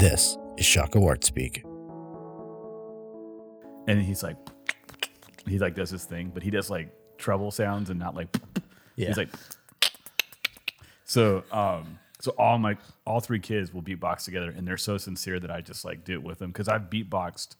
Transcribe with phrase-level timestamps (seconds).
[0.00, 1.62] This is Shaka Art Speak.
[3.86, 4.36] and he's like,
[5.46, 8.34] he like does his thing, but he does like treble sounds and not like.
[8.96, 9.08] Yeah.
[9.08, 9.28] He's like.
[11.04, 15.38] So, um, so all my all three kids will beatbox together, and they're so sincere
[15.40, 17.56] that I just like do it with them because I've beatboxed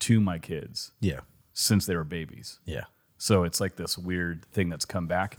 [0.00, 1.20] to my kids Yeah.
[1.52, 2.58] since they were babies.
[2.64, 2.84] Yeah.
[3.18, 5.38] So it's like this weird thing that's come back.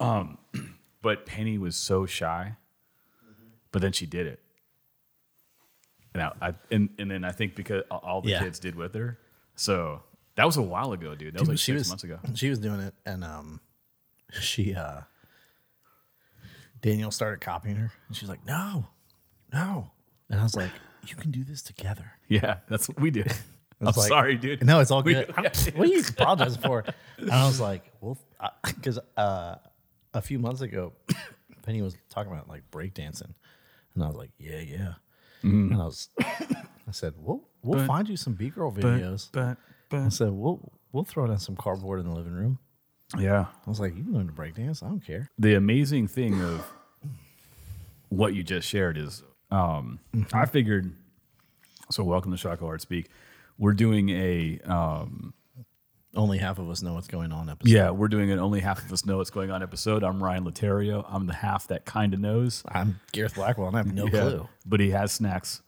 [0.00, 0.38] Um,
[1.02, 2.56] but Penny was so shy,
[3.72, 4.40] but then she did it.
[6.14, 8.40] And I, and, and then I think because all the Yeah.
[8.40, 9.18] kids did with her.
[9.54, 10.02] So
[10.36, 11.34] that was a while ago, dude.
[11.34, 12.18] That was like she six was months ago.
[12.34, 13.60] She was doing it, and um,
[14.40, 15.00] she uh,
[16.80, 18.86] Daniel started copying her, and she's like, "No,
[19.52, 19.90] no,"
[20.30, 20.70] and I was like,
[21.06, 23.32] "You can do this together." Yeah, that's what we did.
[23.80, 24.64] I'm like- sorry, dude.
[24.64, 25.28] No, it's all We- good.
[25.36, 26.84] what are you apologizing for?
[27.18, 28.16] And I was like, "Well,
[28.64, 29.56] because uh,
[30.14, 30.92] a few months ago,
[31.62, 33.34] Penny was talking about like breakdancing,
[33.94, 34.94] and I was like, "Yeah, yeah,"
[35.42, 39.28] and I was, I said, "We'll we'll But- find you some B girl But, videos."
[39.32, 39.56] but,
[39.92, 42.58] I said, "We'll we'll throw down some cardboard in the living room."
[43.18, 43.46] yeah.
[43.66, 44.82] I was like, "You can learn to breakdance.
[44.82, 46.66] I don't care." the amazing thing of
[48.08, 50.00] what you just shared is um,
[50.32, 50.92] I figured
[51.90, 53.08] so welcome to Shaka Art Speak.
[53.58, 55.34] We're doing a um,
[56.18, 57.48] Only half of us know what's going on.
[57.48, 57.72] Episode.
[57.72, 60.02] yeah, we're doing an only half of us know what's going on episode.
[60.02, 61.06] I'm Ryan Laterio.
[61.08, 62.64] I'm the half that kind of knows.
[62.68, 64.20] I'm Gareth Blackwell, and I have no Yeah.
[64.22, 64.48] clue.
[64.66, 65.62] But he has snacks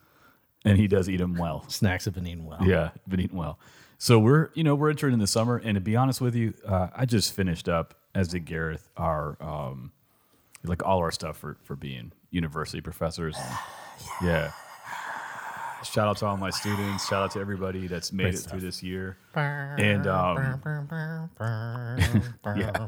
[0.64, 1.64] and he does eat them well.
[1.68, 2.58] Snacks have been eaten well.
[2.66, 3.60] Yeah, been eating well.
[3.98, 6.52] So we're you know we're entering in the summer, and to be honest with you,
[6.66, 9.92] uh, I just finished up as did Gareth our um,
[10.64, 13.36] like all our stuff for for being university professors.
[14.22, 14.50] yeah.
[15.84, 17.08] Shout out to all my students.
[17.08, 18.50] Shout out to everybody that's made Great it stuff.
[18.52, 19.16] through this year.
[19.34, 20.60] And um,
[22.56, 22.86] yeah.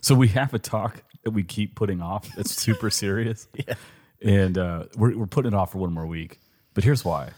[0.00, 2.28] So we have a talk that we keep putting off.
[2.38, 3.48] It's super serious.
[3.66, 3.74] Yeah.
[4.22, 6.40] And uh, we're, we're putting it off for one more week.
[6.72, 7.30] But here's why.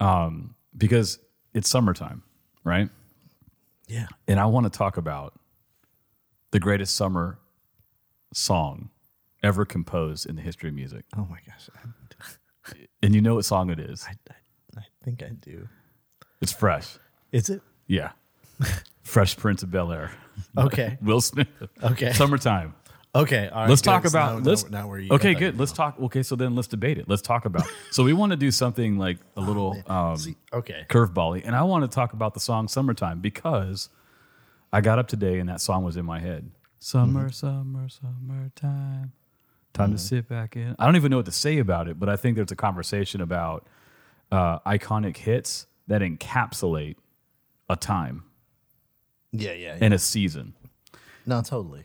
[0.00, 1.20] Um, because
[1.54, 2.24] it's summertime,
[2.64, 2.88] right?
[3.86, 4.08] Yeah.
[4.26, 5.38] And I want to talk about
[6.50, 7.38] the greatest summer
[8.34, 8.90] song
[9.44, 11.04] ever composed in the history of music.
[11.16, 11.68] Oh my gosh.
[13.02, 14.04] I, And you know what song it is?
[14.08, 14.14] I,
[14.78, 15.68] I think I do.
[16.40, 16.98] It's Fresh.
[17.32, 17.62] Is it?
[17.86, 18.12] Yeah.
[19.02, 20.12] Fresh Prince of Bel Air.
[20.56, 20.98] Okay.
[21.02, 21.48] Will Smith.
[21.82, 22.12] Okay.
[22.12, 22.74] Summertime.
[23.14, 23.48] Okay.
[23.48, 23.68] All right.
[23.68, 23.90] let's good.
[23.90, 26.34] talk So about now, let's now, now where you okay good let's talk okay so
[26.34, 29.40] then let's debate it let's talk about so we want to do something like a
[29.42, 30.86] little um See, okay.
[30.88, 33.90] curveball and i want to talk about the song summertime because
[34.72, 39.12] i got up today and that song was in my head summer summer summertime
[39.72, 42.08] time to sit back in i don't even know what to say about it but
[42.08, 43.66] i think there's a conversation about
[44.30, 46.96] uh, iconic hits that encapsulate
[47.68, 48.24] a time
[49.32, 49.52] Yeah.
[49.52, 49.74] Yeah.
[49.74, 49.78] yeah.
[49.80, 50.54] and a season
[51.24, 51.84] no, totally.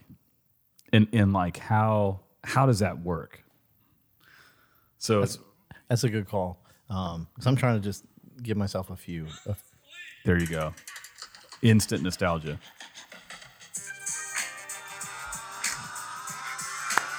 [0.92, 3.42] and and like how how does that work
[4.98, 5.38] so That's
[5.88, 6.58] that's a good call.
[6.90, 8.04] Um, because I'm trying to just
[8.42, 9.26] give myself a few.
[9.46, 9.54] A,
[10.24, 10.74] there you go
[11.62, 12.58] instant nostalgia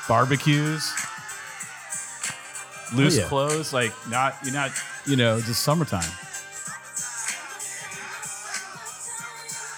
[0.10, 0.92] barbecues
[2.94, 3.28] loose Oh, yeah.
[3.28, 4.72] clothes like not you're not
[5.06, 6.04] you know just summertime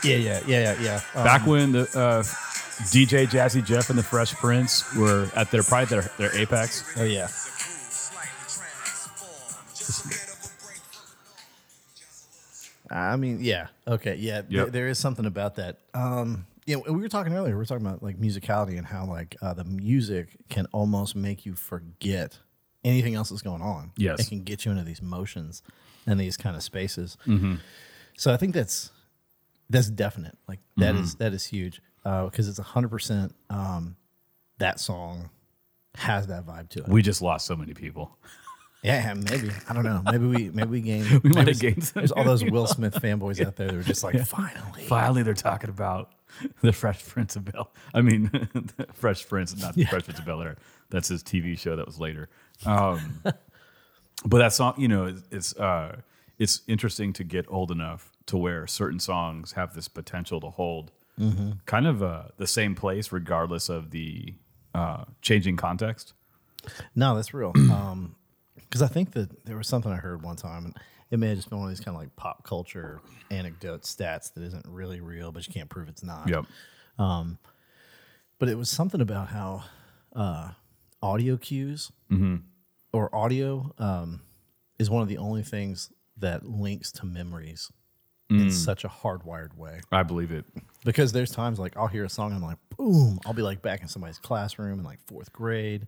[0.03, 0.16] yeah.
[0.16, 0.42] Yeah.
[0.47, 0.74] Yeah.
[0.74, 0.81] Yeah.
[0.81, 1.02] Yeah.
[1.14, 2.24] Um, back when the uh,
[2.90, 7.03] dj jazzy jeff and the fresh prince were at their probably their, their apex Oh
[7.03, 7.28] yeah.
[12.90, 13.68] I mean, yeah.
[13.88, 14.16] Okay.
[14.16, 14.42] Yeah.
[14.50, 15.78] there- there is something about that.
[15.94, 17.54] Um, you know, we were talking earlier.
[17.54, 21.46] We were talking about like musicality and how like uh, the music can almost make
[21.46, 22.40] you forget
[22.84, 23.92] anything else that's going on.
[23.98, 24.20] Yes.
[24.22, 25.62] It can get you into these motions
[26.06, 27.18] and these kind of spaces.
[27.28, 27.56] Mm-hmm.
[28.18, 28.92] So I think that's
[29.70, 30.38] that's definite.
[30.48, 31.04] Like that Mm-hmm.
[31.04, 33.34] is that is huge because it's hundred percent.
[33.50, 33.96] Um,
[34.60, 35.30] that song
[35.96, 36.88] has that vibe to it.
[36.88, 38.18] we just lost so many people
[38.84, 39.52] Yeah, maybe.
[39.69, 40.02] I don't know.
[40.03, 41.22] Maybe we maybe we gained.
[41.24, 42.02] We might have gained some.
[42.02, 44.84] There's all those Will Smith fanboys out there that are just like, finally.
[44.86, 46.12] Finally, they're talking about
[46.62, 47.72] the Fresh Prince of Bel.
[47.94, 50.57] I mean, the Fresh Prince, not the Fresh Prince of Bel Air.
[50.89, 52.30] That's his TV show that was later.
[52.66, 55.98] Um, but that song, you know, it's it's, uh,
[56.39, 60.92] it's interesting to get old enough to where certain songs have this potential to hold
[61.68, 64.33] kind of uh, the same place, regardless of the
[64.74, 66.13] uh, changing context.
[66.95, 67.51] No, that's real.
[67.72, 68.16] Um,
[68.71, 70.77] because I think that there was something I heard one time, and
[71.12, 74.33] it may have just been one of these kind of like pop culture anecdote stats
[74.33, 76.29] that isn't really real, but you can't prove it's not.
[76.29, 76.45] Yep.
[78.39, 79.63] But it was something about how
[80.15, 80.51] uh,
[81.01, 82.38] audio cues Mm-hmm.
[82.91, 84.21] or audio um,
[84.79, 87.71] is one of the only things that links to memories
[88.31, 88.44] Mm.
[88.44, 89.81] in such a hardwired way.
[89.91, 90.45] I believe it.
[90.85, 93.62] because there's times like I'll hear a song and I'm like, boom, I'll be like
[93.62, 95.85] back in somebody's classroom in like fourth grade.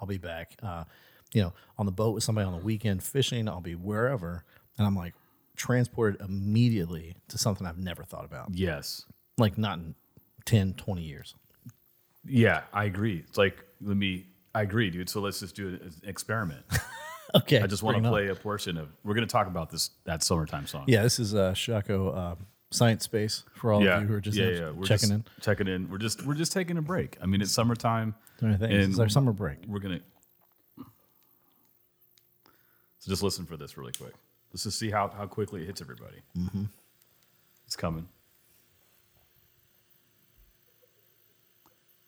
[0.00, 0.56] I'll be back.
[0.62, 0.84] Uh,
[1.32, 3.48] you know, on the boat with somebody on the weekend fishing.
[3.48, 4.44] I'll be wherever,
[4.78, 5.14] and I'm like
[5.56, 9.04] transported immediately to something I've never thought about, Yes.
[9.38, 9.94] like not in
[10.44, 11.34] 10, 20 years.
[12.24, 13.24] Yeah, I agree.
[13.28, 14.26] It's like let me.
[14.54, 15.08] I agree, dude.
[15.08, 16.64] So let's just do an experiment.
[17.34, 18.88] Okay, I just want to play a portion of.
[19.04, 20.84] We're going to talk about this that summertime song.
[20.86, 22.34] Yeah, this is uh, Shaco uh,
[22.70, 24.70] Science Space for all yeah, of you who are just yeah, yeah.
[24.70, 25.24] We're checking in.
[25.40, 25.88] Checking in.
[25.88, 27.16] We're just we're just taking a break.
[27.22, 28.14] I mean, it's summertime.
[28.40, 29.58] And It's our summer break.
[29.66, 30.00] We're gonna.
[33.02, 34.14] So just listen for this really quick.
[34.52, 36.18] Let's just see how how quickly it hits everybody.
[36.38, 36.66] Mm-hmm.
[37.66, 38.06] It's coming.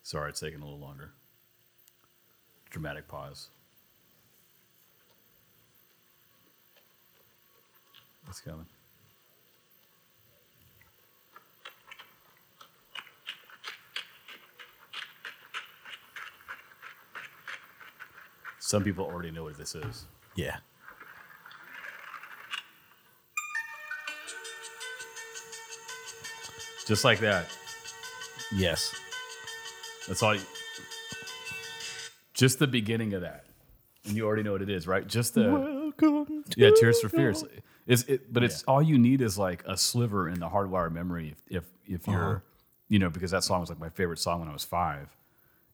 [0.05, 1.11] Sorry, it's taking a little longer.
[2.71, 3.49] Dramatic pause.
[8.29, 8.67] It's coming.
[18.61, 20.07] Some people already know what this is.
[20.37, 20.59] Yeah.
[26.87, 27.47] Just like that.
[28.55, 28.95] Yes.
[30.07, 30.35] That's all.
[30.35, 30.41] You,
[32.35, 33.47] just the beginning of that,
[34.05, 35.07] and you already know what it is, right?
[35.07, 37.45] Just the Welcome to yeah, Tears for Fears.
[37.87, 38.33] Is it?
[38.33, 41.37] But it's all you need is like a sliver in the hardwired memory.
[41.49, 42.39] If if, if you're, Uh-huh.
[42.89, 45.09] you know, because that song was like my favorite song when I was five.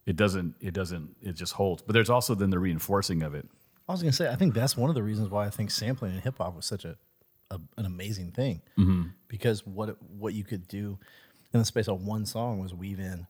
[0.07, 0.55] It doesn't.
[0.61, 1.17] It doesn't.
[1.23, 1.83] It just holds.
[1.83, 3.49] But there's also then the reinforcing of it.
[3.89, 6.15] I was gonna say, I think that's one of the reasons why I think sampling
[6.15, 6.97] in hip hop was such a,
[7.51, 9.03] a an amazing thing, Mm-hmm.
[9.29, 10.99] because what what you could do
[11.53, 13.27] in the space of one song was weave in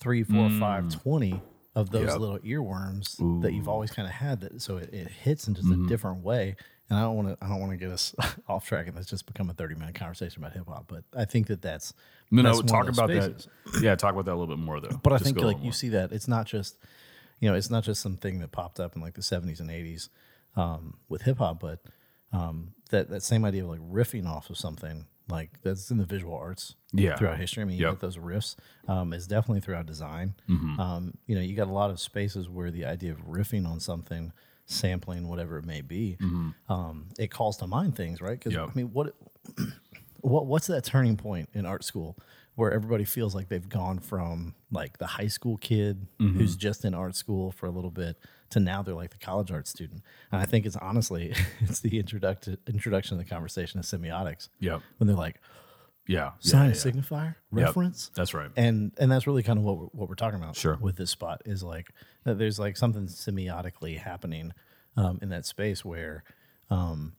[0.00, 1.40] three, four, five, twenty
[1.74, 2.12] of those Mm.
[2.12, 2.18] Yep.
[2.20, 4.40] little earworms that you've always kind of had.
[4.40, 5.86] That so it, it hits in just Mm-hmm.
[5.86, 6.56] a different way.
[6.90, 8.14] And I don't want to I don't want to get us
[8.48, 10.84] off track and let's just become a thirty minute conversation about hip hop.
[10.86, 11.94] But I think that that's
[12.30, 12.62] No, that's no.
[12.68, 13.48] Talk about spaces.
[13.64, 13.82] that.
[13.82, 15.00] Yeah, talk about that a little bit more though.
[15.02, 15.72] But I think like you more.
[15.72, 16.76] see that it's not just,
[17.40, 20.10] you know, it's not just something that popped up in like the seventies and eighties
[20.56, 21.80] um, with hip hop, but
[22.34, 26.04] um, that that same idea of like riffing off of something like that's in the
[26.04, 27.16] visual arts Yeah.
[27.16, 27.62] throughout history.
[27.62, 27.94] I mean, you Yep.
[27.94, 28.56] get those riffs
[28.88, 30.34] um, is definitely throughout design.
[30.50, 30.78] Mm-hmm.
[30.78, 33.80] Um, you know, you got a lot of spaces where the idea of riffing on
[33.80, 34.32] something,
[34.66, 36.18] sampling whatever it may be,
[36.68, 38.38] um, it calls to mind things, right?
[38.38, 38.62] Because Mm-hmm.
[38.64, 38.70] Yep.
[38.70, 39.14] I mean, what
[40.20, 42.16] what what's that turning point in art school
[42.54, 46.38] where everybody feels like they've gone from like the high school kid Mm-hmm.
[46.38, 48.16] who's just in art school for a little bit
[48.50, 50.02] to now they're like the college art student
[50.32, 54.78] and i think it's honestly it's the introduction introduction of the conversation of semiotics Yeah.
[54.98, 55.40] when they're like
[56.06, 56.32] Yeah.
[56.40, 57.66] sign yeah, signifier Yep.
[57.66, 58.50] reference That's right.
[58.56, 60.76] and and that's really kind of what we're, what we're talking about Sure.
[60.80, 61.88] with this spot is like
[62.24, 64.52] that there's like something semiotically happening
[64.96, 66.22] um, in that space where
[66.70, 67.14] um,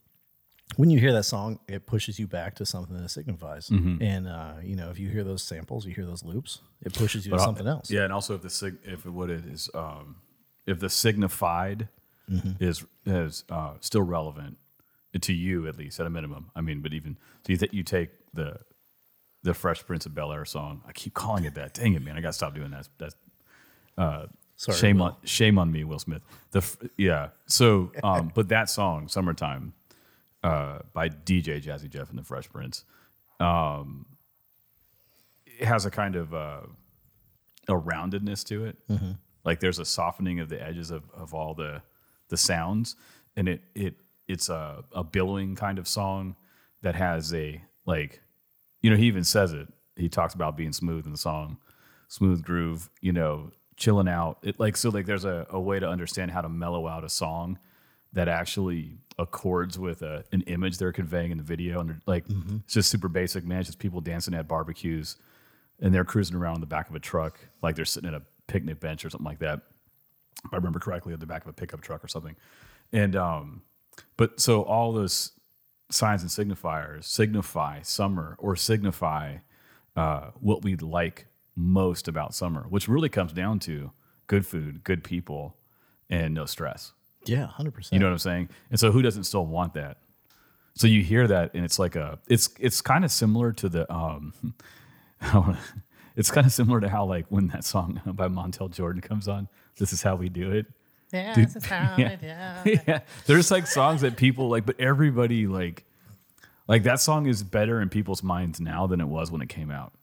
[0.77, 4.01] when you hear that song it pushes you back to something that signifies Mm-hmm.
[4.01, 7.25] and uh, you know if you hear those samples you hear those loops it pushes
[7.25, 9.45] you But to al- something else Yeah, and also if the sig- if what it
[9.45, 10.17] is, um,
[10.65, 11.87] if the signified
[12.27, 12.63] Mm-hmm.
[12.63, 14.57] is is uh, still relevant
[15.21, 16.49] to you at least at a minimum.
[16.55, 18.57] I mean, but even so, you, th- you take the
[19.43, 20.81] the Fresh Prince of Bel Air song.
[20.87, 21.75] I keep calling it that.
[21.75, 22.17] Dang it, man!
[22.17, 22.87] I got to stop doing that.
[22.97, 23.15] That's
[24.57, 25.05] Sorry, shame Will.
[25.05, 26.23] on shame on me, Will Smith.
[26.49, 26.65] The
[26.97, 27.29] yeah.
[27.45, 29.73] So, um, but that song, "Summertime,"
[30.43, 32.85] uh, by DJ Jazzy Jeff and the Fresh Prince,
[33.39, 34.07] um,
[35.45, 36.61] it has a kind of uh,
[37.67, 38.77] a roundedness to it.
[38.89, 39.11] Mm-hmm.
[39.45, 41.81] Like there's a softening of the edges of, of all the
[42.29, 42.95] the sounds,
[43.35, 43.95] and it it
[44.27, 46.35] it's a a billowing kind of song
[46.81, 48.21] that has a like,
[48.81, 49.67] you know, he even says it.
[49.95, 51.57] He talks about being smooth in the song,
[52.07, 52.89] smooth groove.
[53.01, 54.39] You know, chilling out.
[54.41, 57.09] It like so like there's a, a way to understand how to mellow out a
[57.09, 57.59] song
[58.13, 61.81] that actually accords with a, an image they're conveying in the video.
[61.81, 62.57] And like, mm-hmm.
[62.63, 63.59] it's just super basic, man.
[63.59, 65.17] It's just people dancing at barbecues
[65.81, 68.21] and they're cruising around in the back of a truck, like they're sitting at a
[68.47, 69.61] picnic bench or something like that.
[70.43, 72.35] If I remember correctly, at the back of a pickup truck or something.
[72.91, 73.61] And, um,
[74.17, 75.31] but so all those
[75.89, 79.37] signs and signifiers signify summer or signify
[79.95, 83.91] uh, what we like most about summer, which really comes down to
[84.27, 85.55] good food, good people,
[86.09, 86.91] and no stress.
[87.25, 88.49] yeah 100% You know what I'm saying?
[88.69, 89.97] And so who doesn't still want that?
[90.75, 93.91] So you hear that and it's like a it's it's kind of similar to the
[93.91, 94.33] um
[96.15, 99.47] it's kind of similar to how like when that song by Montel Jordan comes on,
[99.77, 100.65] this is how we do it.
[101.11, 102.17] yeah, Dude, this is how yeah.
[102.65, 102.79] it is.
[102.87, 102.99] yeah.
[103.25, 105.83] There's like songs that people like, but everybody like
[106.67, 109.69] like that song is better in people's minds now than it was when it came
[109.69, 109.93] out.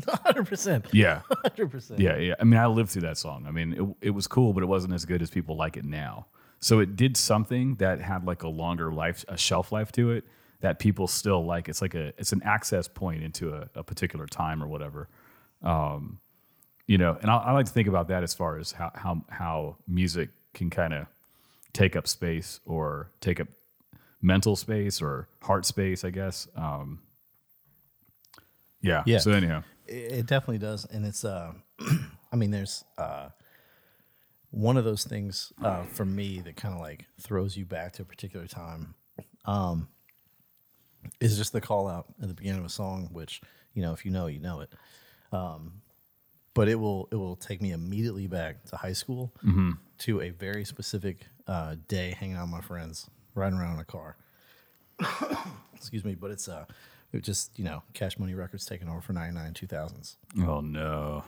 [0.00, 1.20] 100% Yeah.
[1.30, 2.34] 100% Yeah, yeah.
[2.40, 3.44] I mean, I lived through that song.
[3.46, 5.84] I mean, it, it was cool, but it wasn't as good as people like it
[5.84, 6.26] now.
[6.58, 10.24] So it did something that had like a longer life, a shelf life to it
[10.62, 11.68] that people still like.
[11.68, 15.08] It's like a, it's an access point into a, a particular time or whatever.
[15.62, 16.18] Um,
[16.86, 19.22] you know, and I, I like to think about that as far as how how
[19.28, 21.06] how music can kind of
[21.72, 23.48] take up space or take up
[24.20, 26.48] mental space or heart space, I guess.
[26.56, 27.00] Um,
[28.80, 29.02] yeah.
[29.06, 29.18] Yeah.
[29.18, 31.24] So anyhow, It, it definitely does, and it's.
[31.24, 31.52] Uh,
[32.32, 33.28] I mean, there's uh,
[34.50, 38.02] one of those things uh, for me that kind of like throws you back to
[38.02, 38.94] a particular time.
[39.44, 39.88] Um,
[41.20, 43.40] is just the call out at the beginning of a song, which
[43.74, 44.70] you know, if you know, you know it.
[45.32, 45.80] Um,
[46.54, 49.32] but it will it will take me immediately back to high school
[49.98, 53.84] to a very specific uh, day hanging out with my friends, riding around in a
[53.84, 54.16] car.
[55.74, 56.66] Excuse me, but it's uh,
[57.12, 60.16] it just you know, Cash Money Records taking over for ninety nine two thousands.
[60.46, 61.24] oh no.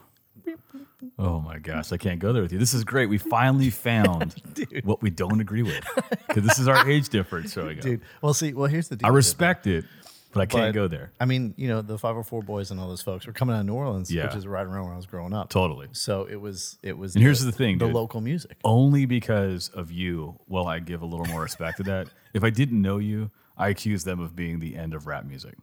[1.19, 2.59] Oh my gosh, I can't go there with you.
[2.59, 3.09] This is great.
[3.09, 4.35] We finally found
[4.85, 5.85] what we don't agree with
[6.29, 7.85] because this is our age difference showing up.
[7.85, 8.00] dude.
[8.23, 9.07] Well, see, well, here's the deal.
[9.07, 9.85] I respect it,
[10.33, 11.12] but I can't but- go there.
[11.21, 13.67] I mean, you know, the 504 Boyz and all those folks were coming out of
[13.67, 14.26] New Orleans, Yeah.
[14.26, 15.49] which is right around where I was growing up.
[15.50, 15.88] Totally.
[15.93, 17.14] So it was, it was.
[17.14, 17.95] And here's the thing, the dude.
[17.95, 18.57] local music.
[18.64, 22.09] Only because of you will I give a little more respect to that.
[22.33, 25.55] If I didn't know you, I accuse them of being the end of rap music.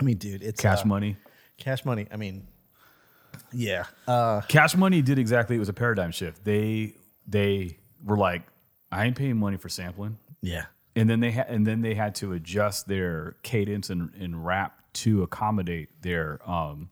[0.00, 1.16] I mean, dude, it's Cash uh, Money.
[1.58, 2.06] Cash money.
[2.12, 2.46] I mean,
[3.52, 3.84] yeah.
[4.06, 5.56] Uh, Cash Money did exactly.
[5.56, 6.44] It was a paradigm shift.
[6.44, 6.94] They
[7.26, 8.42] they were like,
[8.90, 10.18] I ain't paying money for sampling.
[10.40, 10.66] yeah.
[10.96, 14.80] and then they had and then they had to adjust their cadence and, and rap
[14.94, 16.90] to accommodate their um,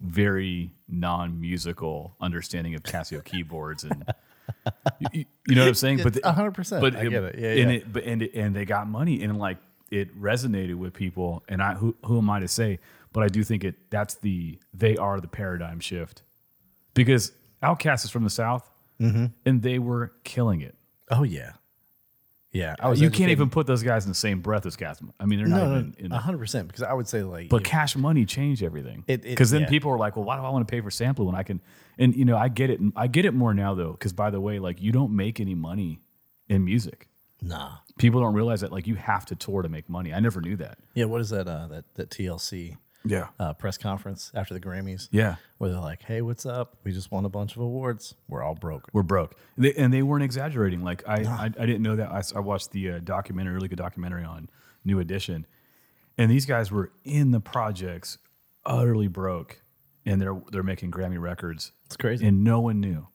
[0.00, 4.04] very non-musical understanding of Casio keyboards and
[5.12, 6.00] you, you know what I'm saying?
[6.02, 6.80] But the- 100%.
[6.80, 7.38] But I get it.
[7.38, 7.76] Yeah, and yeah.
[7.78, 9.58] it but and it, and they got money and like
[9.90, 11.42] it resonated with people.
[11.48, 12.78] And I who who am I to say?
[13.16, 16.22] But I do think it that's the they are the paradigm shift
[16.92, 17.32] because
[17.62, 18.70] Outkast is from the South
[19.00, 19.26] Mm-hmm.
[19.44, 20.74] and they were killing it.
[21.10, 21.52] Oh, yeah.
[22.52, 22.74] Yeah.
[22.80, 24.96] I was You can't even put those guys in the same breath as Cash.
[25.20, 26.66] I mean, they're not No, even in no, 100%.
[26.66, 29.04] Because I would say, like, but Cash Money changed everything.
[29.06, 29.68] Because then yeah.
[29.68, 31.60] people are like, "Well, why do I want to pay for sampling when I can?"
[31.98, 32.80] And you know, I get it.
[32.96, 33.92] I get it more now though.
[33.92, 36.00] Because by the way, like you don't make any money
[36.48, 37.08] in music.
[37.42, 37.72] nah.
[37.98, 38.72] People don't realize that.
[38.72, 40.12] Like you have to tour to make money.
[40.14, 40.78] I never knew that.
[40.94, 41.04] Yeah.
[41.06, 42.76] What is that, uh, that, that TLC
[43.08, 43.28] Yeah.
[43.38, 45.08] uh, press conference after the Grammys?
[45.10, 45.36] Yeah.
[45.58, 46.76] Where they're like, hey, what's up?
[46.84, 48.14] We just won a bunch of awards.
[48.28, 48.88] We're all broke.
[48.92, 50.82] We're broke, they, and they weren't exaggerating.
[50.82, 52.10] Like I, I, I didn't know that.
[52.34, 54.48] I watched the uh, documentary, really good documentary on
[54.84, 55.46] New Edition,
[56.18, 58.18] and these guys were in the projects,
[58.64, 59.62] utterly broke,
[60.04, 61.72] and they're they're making Grammy records.
[61.86, 62.26] It's crazy.
[62.26, 63.08] and no one knew.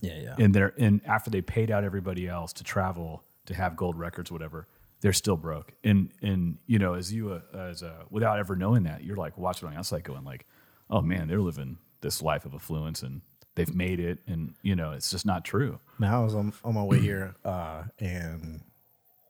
[0.00, 0.18] yeah.
[0.20, 0.34] Yeah.
[0.38, 4.30] And they're and after they paid out everybody else to travel to have gold records,
[4.30, 4.66] whatever,
[5.00, 5.72] they're still broke.
[5.84, 9.36] And and you know, as you uh, as uh, without ever knowing that, you're like
[9.38, 10.46] watching on the outside, going like,
[10.90, 13.22] oh man, they're living this life of affluence and
[13.54, 15.80] they've made it, and you know, it's just not true.
[15.98, 18.62] Now I was on, on my way here, uh, and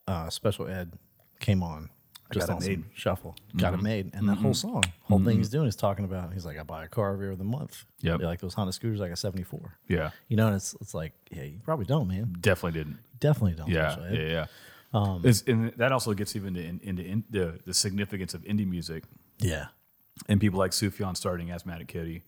[0.06, 0.92] uh, Special Ed
[1.40, 1.90] came on.
[2.30, 2.78] Just Got It on some Made.
[2.80, 2.88] Mm-hmm.
[2.92, 6.34] shuffle, got it made, and that whole song, whole thing he's doing is talking about.
[6.34, 7.87] He's like, I buy a car every other month.
[8.02, 8.16] Yeah.
[8.16, 9.78] Like those Honda scooters, like a seventy four.
[9.88, 12.37] Yeah, You know, and it's it's like, yeah, you probably don't, man.
[12.38, 12.98] definitely didn't.
[13.18, 13.70] Definitely don't.
[13.70, 14.46] Yeah, yeah, yeah.
[14.92, 19.04] Um, and that also gets even into, into in, the the significance of indie music
[19.38, 19.66] yeah,
[20.28, 22.23] and people like Sufjan starting Asthmatic Kitty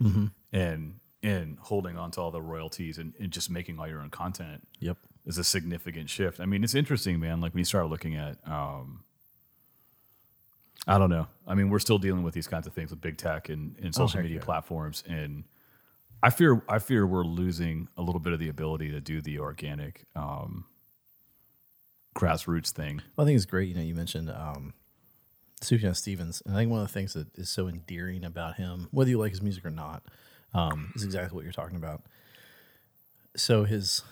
[0.52, 4.10] and and holding on to all the royalties and, and just making all your own
[4.10, 4.96] content Yep.
[5.26, 6.40] is a significant shift.
[6.40, 7.40] I mean, it's interesting, man.
[7.40, 9.04] Like when you start looking at, um,
[10.86, 11.26] I don't know.
[11.46, 13.94] I mean, we're still dealing with these kinds of things with big tech and, and
[13.94, 14.44] social heck media yeah.
[14.44, 15.44] platforms, and
[16.22, 19.40] I fear I fear we're losing a little bit of the ability to do the
[19.40, 20.64] organic um,
[22.14, 23.02] grassroots thing.
[23.16, 23.68] Well, I think it's great.
[23.68, 24.74] You know, you mentioned um,
[25.62, 28.88] Sufjan Stevens, and I think one of the things that is so endearing about him,
[28.90, 30.02] whether you like his music or not,
[30.54, 32.02] um, is exactly what you're talking about.
[33.36, 34.02] So his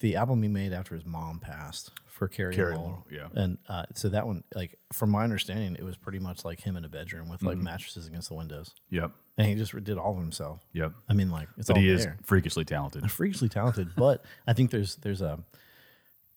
[0.00, 2.76] the album he made after his mom passed for Carrie, Carrie
[3.10, 3.28] yeah.
[3.34, 6.76] and uh, so that one, like from my understanding, it was pretty much like him
[6.76, 7.48] in a bedroom with Mm-hmm.
[7.48, 10.60] like mattresses against the windows, Yep, and he just did all of himself.
[10.72, 10.92] yep.
[11.08, 13.10] I mean, like it's But all he is freakishly talented.
[13.10, 15.38] freakishly talented, but I think there's there's a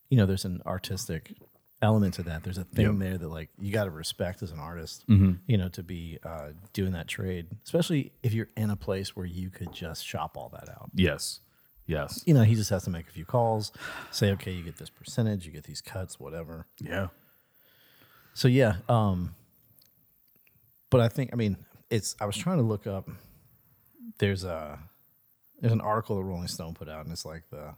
[0.10, 1.34] you know there's an artistic
[1.82, 2.44] element to that.
[2.44, 2.96] There's a thing Yep.
[3.00, 5.34] there that like you got to respect as an artist, Mm-hmm.
[5.48, 9.26] you know, to be uh, doing that trade, especially if you're in a place where
[9.26, 10.90] you could just shop all that out.
[10.94, 11.40] Yes,
[11.86, 13.72] yes, You know, he just has to make a few calls,
[14.12, 16.66] say, okay, you get this percentage, you get these cuts, whatever.
[16.80, 17.08] yeah.
[18.34, 19.36] So yeah, um,
[20.90, 21.58] but I think I mean
[21.90, 22.16] it's.
[22.22, 23.10] I was trying to look up.
[24.20, 24.80] There's a
[25.60, 27.74] there's an article that Rolling Stone put out, and it's like the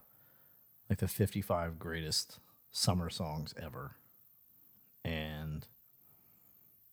[0.88, 2.38] like the 55 greatest
[2.70, 3.96] summer songs ever,
[5.04, 5.66] and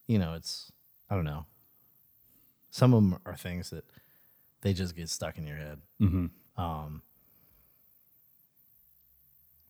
[0.08, 0.72] you know it's
[1.10, 1.46] I don't know.
[2.72, 3.84] Some of them are things that
[4.62, 5.80] they just get stuck in your head.
[6.58, 7.02] Um,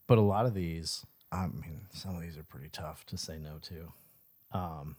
[0.08, 3.38] but a lot of these, I mean, some of these are pretty tough to say
[3.38, 4.58] no to.
[4.58, 4.96] Um,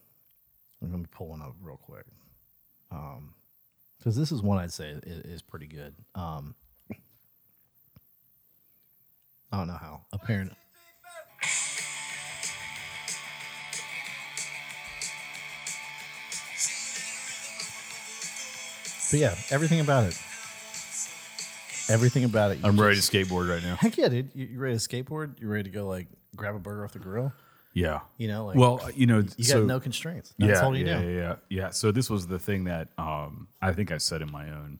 [0.81, 2.05] I'm going to pull one up real quick.
[3.99, 5.95] Because this is one I'd say is, is pretty good.
[6.15, 6.55] Um,
[9.53, 10.03] I don't know how.
[10.13, 10.53] Apparent.
[19.11, 20.17] But yeah, everything about it.
[21.93, 22.61] Everything about it.
[22.63, 23.03] I'm just- ready to
[23.35, 23.75] skateboard right now.
[23.75, 24.31] Heck yeah, dude.
[24.35, 25.41] You, you ready to skateboard?
[25.41, 27.33] You ready to go like grab a burger off the grill?
[27.75, 28.01] Yeah.
[28.19, 30.33] You know, like Well, you know, you so, got no constraints.
[30.39, 31.09] That's yeah, all you yeah, do.
[31.09, 31.71] yeah, yeah, yeah.
[31.71, 34.79] So this was the thing that um, I think I said in my own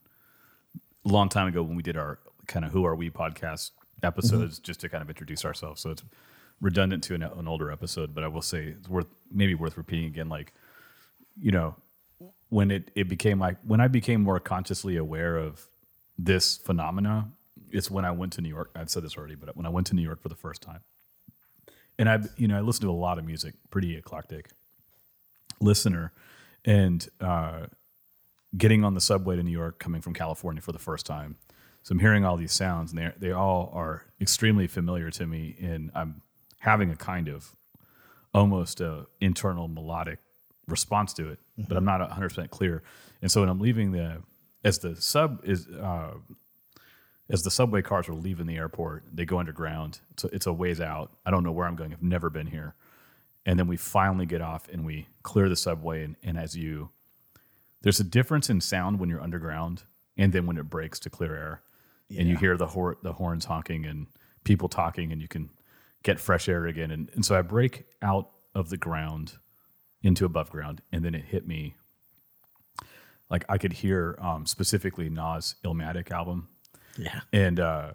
[1.05, 3.71] long time ago when we did our kind of "Who Are We" podcast
[4.03, 4.65] episodes, Mm-hmm.
[4.65, 5.81] just to kind of introduce ourselves.
[5.81, 6.03] So it's
[6.61, 10.07] redundant to an, an older episode, but I will say it's worth maybe worth repeating
[10.07, 10.29] again.
[10.29, 10.53] Like,
[11.41, 11.75] you know,
[12.51, 15.67] when it it became like when I became more consciously aware of
[16.19, 17.29] this phenomena,
[17.71, 18.71] it's when I went to New York.
[18.75, 20.81] I've said this already, but when I went to New York for the first time,
[21.99, 24.51] and I, you know, I listened to a lot of music, pretty eclectic
[25.61, 26.13] listener,
[26.65, 27.67] and uh,
[28.57, 31.37] getting on the subway to New York, coming from California for the first time.
[31.83, 35.57] So I'm hearing all these sounds, and they they all are extremely familiar to me,
[35.61, 36.23] and I'm
[36.61, 37.55] having a kind of
[38.35, 40.19] almost a internal melodic
[40.67, 42.83] response to it, but I'm not 100 percent clear.
[43.23, 44.23] And so when I'm leaving the
[44.63, 46.13] as the sub is uh,
[47.31, 50.01] as the subway cars are leaving the airport, they go underground.
[50.17, 51.13] So it's a ways out.
[51.25, 51.93] I don't know where I'm going.
[51.93, 52.75] I've never been here.
[53.47, 56.05] And then we finally get off and we clear the subway.
[56.05, 56.91] And, and as you,
[57.83, 59.85] there's a difference in sound when you're underground
[60.17, 61.63] and then when it breaks to clear air.
[62.19, 64.07] And you hear the, hor- the horns honking and
[64.45, 65.51] people talking, and you can
[66.03, 66.91] get fresh air again.
[66.91, 69.35] And, and so I break out of the ground
[70.03, 70.83] into above ground.
[70.93, 71.75] And then it hit me
[73.31, 76.49] like I could hear um, specifically Nas Illmatic album
[76.97, 77.21] Yeah.
[77.33, 77.91] and uh,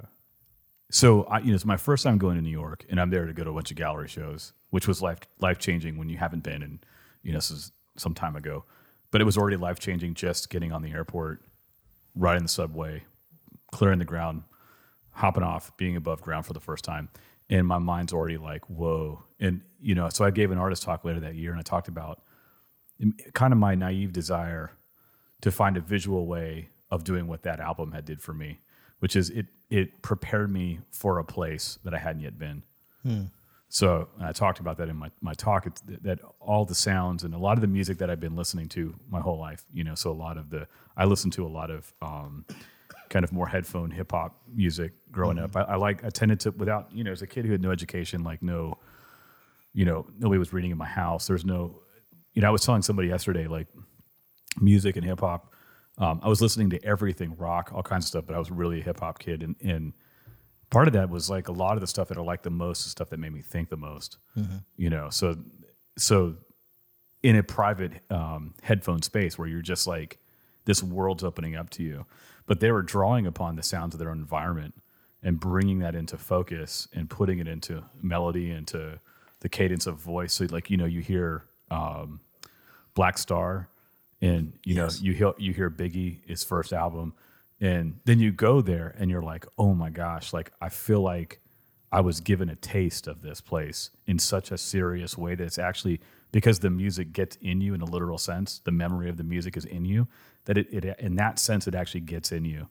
[0.91, 3.25] so I, you know, it's my first time going to New York, and I'm there
[3.25, 6.17] to go to a bunch of gallery shows, which was life life changing when you
[6.17, 6.79] haven't been, and
[7.24, 8.63] you know, this is some time ago,
[9.12, 11.41] but it was already life changing just getting on the airport,
[12.15, 13.03] riding the subway,
[13.75, 14.44] clearing the ground,
[15.12, 17.10] hopping off, being above ground for the first time,
[17.50, 21.03] and my mind's already like, whoa, and you know, so I gave an artist talk
[21.03, 22.22] later that year, and I talked about
[23.33, 24.72] kind of my naive desire
[25.42, 28.59] to find a visual way of doing what that album had did for me,
[29.00, 32.64] which is it it prepared me for a place that I hadn't yet been.
[33.68, 35.66] So I talked about that in my, my talk.
[35.66, 38.35] It's th- that all the sounds and a lot of the music that I've been
[38.38, 41.46] listening to my whole life, you know, so a lot of the I listen to
[41.46, 42.46] a lot of um,
[43.09, 45.55] kind of more headphone hip hop music growing up.
[45.55, 47.72] I, I like I tended to without you know as a kid who had no
[47.72, 48.77] education, like no,
[49.74, 51.27] you know, nobody was reading in my house.
[51.27, 51.81] There's no,
[52.33, 53.68] you know, I was telling somebody yesterday like
[54.59, 55.53] music and hip hop.
[55.98, 58.81] Um, I was listening to everything, rock, all kinds of stuff, but I was really
[58.81, 59.94] a hip hop kid, and, and
[60.70, 62.85] part of that was like a lot of the stuff that I liked the most
[62.85, 64.18] is stuff that made me think the most.
[64.75, 65.37] You know, so
[65.98, 66.35] so
[67.24, 70.20] in a private um, headphone space where you're just like
[70.65, 72.05] this world's opening up to you,
[72.46, 74.75] but they were drawing upon the sounds of their own environment
[75.24, 79.00] and bringing that into focus and putting it into melody into
[79.40, 80.34] the cadence of voice.
[80.34, 82.20] So like you know you hear um,
[82.94, 83.68] Black Star,
[84.22, 87.14] and you know you hear you hear Biggie his first album,
[87.60, 91.40] and then you go there and you're like, oh my gosh, like I feel like
[91.92, 95.60] I was given a taste of this place in such a serious way that it's
[95.60, 99.24] actually because the music gets in you in a literal sense, the memory of the
[99.24, 100.08] music is in you,
[100.46, 102.68] that it, it in that sense it actually gets in you.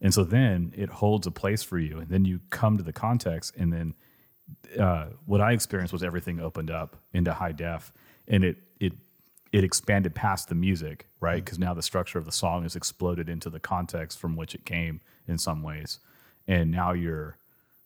[0.00, 1.98] And so then it holds a place for you.
[1.98, 3.94] And then you come to the context and then
[4.78, 7.92] uh, what I experienced was everything opened up into high def,
[8.26, 8.92] and it it
[9.52, 11.42] it expanded past the music, right?
[11.44, 14.64] Because now the structure of the song is exploded into the context from which it
[14.64, 15.98] came in some ways,
[16.46, 17.38] and now you're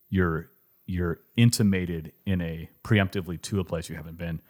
[0.09, 0.51] you're
[0.87, 4.41] you're intimated in a preemptively to a place you haven't been.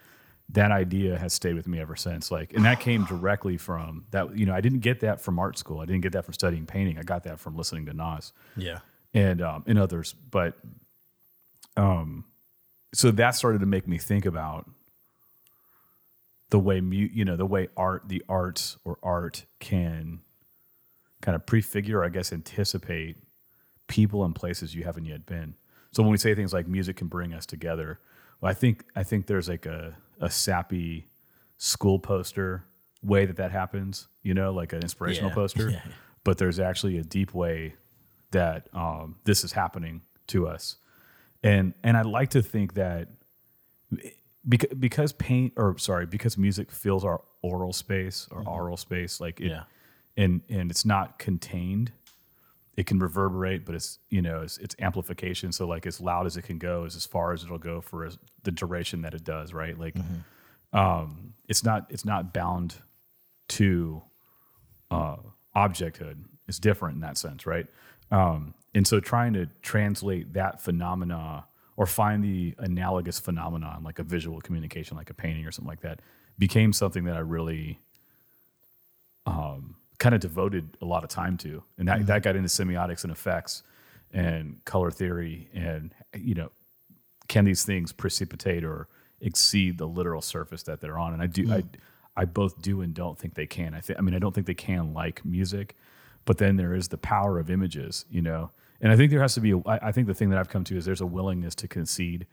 [0.53, 2.31] That idea has stayed with me ever since.
[2.31, 4.37] Like, and that came directly from that.
[4.37, 5.81] You know, I didn't get that from art school.
[5.81, 6.99] I didn't get that from studying painting.
[6.99, 8.81] I got that from listening to Nas Yeah.
[9.15, 10.15] and um, and others.
[10.31, 10.59] But
[11.77, 12.25] um,
[12.93, 14.69] so that started to make me think about
[16.51, 20.21] the way mu- you know the way art, the arts or art can
[21.23, 23.17] kind of prefigure, I guess, anticipate
[23.89, 25.55] people and places you haven't yet been.
[25.93, 28.01] So when we say things like music can bring us together,
[28.41, 31.09] well, I think I think there's like a a sappy
[31.59, 32.65] school poster
[33.03, 34.09] way that that happens.
[34.23, 35.35] You know, like an inspirational Yeah.
[35.35, 35.71] poster.
[35.73, 35.83] Yeah.
[36.25, 37.75] But there's actually a deep way
[38.31, 40.77] that um, this is happening to us,
[41.43, 43.09] and and I like to think that
[44.49, 49.41] because because paint or sorry because music fills our oral space or oral space like
[49.41, 49.65] it, Yeah.
[50.17, 51.93] and and it's not contained
[52.77, 55.53] it can reverberate but it's you know it's, it's amplification.
[55.53, 58.05] So like as loud as it can go is as far as it'll go for
[58.05, 59.79] as, the duration that it does right?
[59.79, 59.97] Like
[60.73, 62.77] um it's not it's not bound
[63.49, 64.03] to
[64.91, 65.17] uh
[65.55, 66.25] objecthood.
[66.49, 67.67] It's different in that sense, right?
[68.11, 71.45] Um, and so trying to translate that phenomena
[71.77, 75.81] or find the analogous phenomenon like a visual communication, like a painting or something like
[75.81, 76.01] that,
[76.39, 77.79] became something that I really
[79.27, 83.05] um, kind of devoted a lot of time to, and that that got into semiotics
[83.05, 83.63] and effects
[84.13, 86.51] and color theory, and you know,
[87.29, 88.89] can these things precipitate or
[89.21, 91.13] exceed the literal surface that they're on?
[91.13, 91.63] And I do, I,
[92.17, 93.75] I both do and don't think they can.
[93.75, 95.77] I think, I mean, I don't think they can like music,
[96.25, 98.51] but then there is the power of images, you know.
[98.81, 99.53] And I think there has to be.
[99.53, 101.69] A, I, I think the thing that I've come to is there's a willingness to
[101.69, 102.27] concede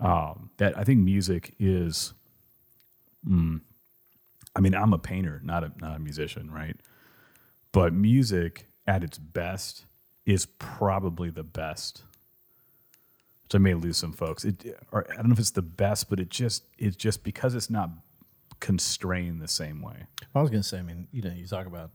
[0.00, 2.14] um, that I think music is.
[3.24, 3.60] Mm,
[4.56, 6.76] I mean, I'm a painter, not a not a musician, right?
[7.76, 9.84] But music at its best
[10.24, 12.02] is probably the best.
[13.44, 14.44] Which I may lose some folks.
[14.46, 17.54] It, or I don't know if it's the best, but it just it's just because
[17.54, 17.90] it's not
[18.60, 20.04] constrained the same way.
[20.34, 21.90] I was gonna say, I mean, you know, you talk about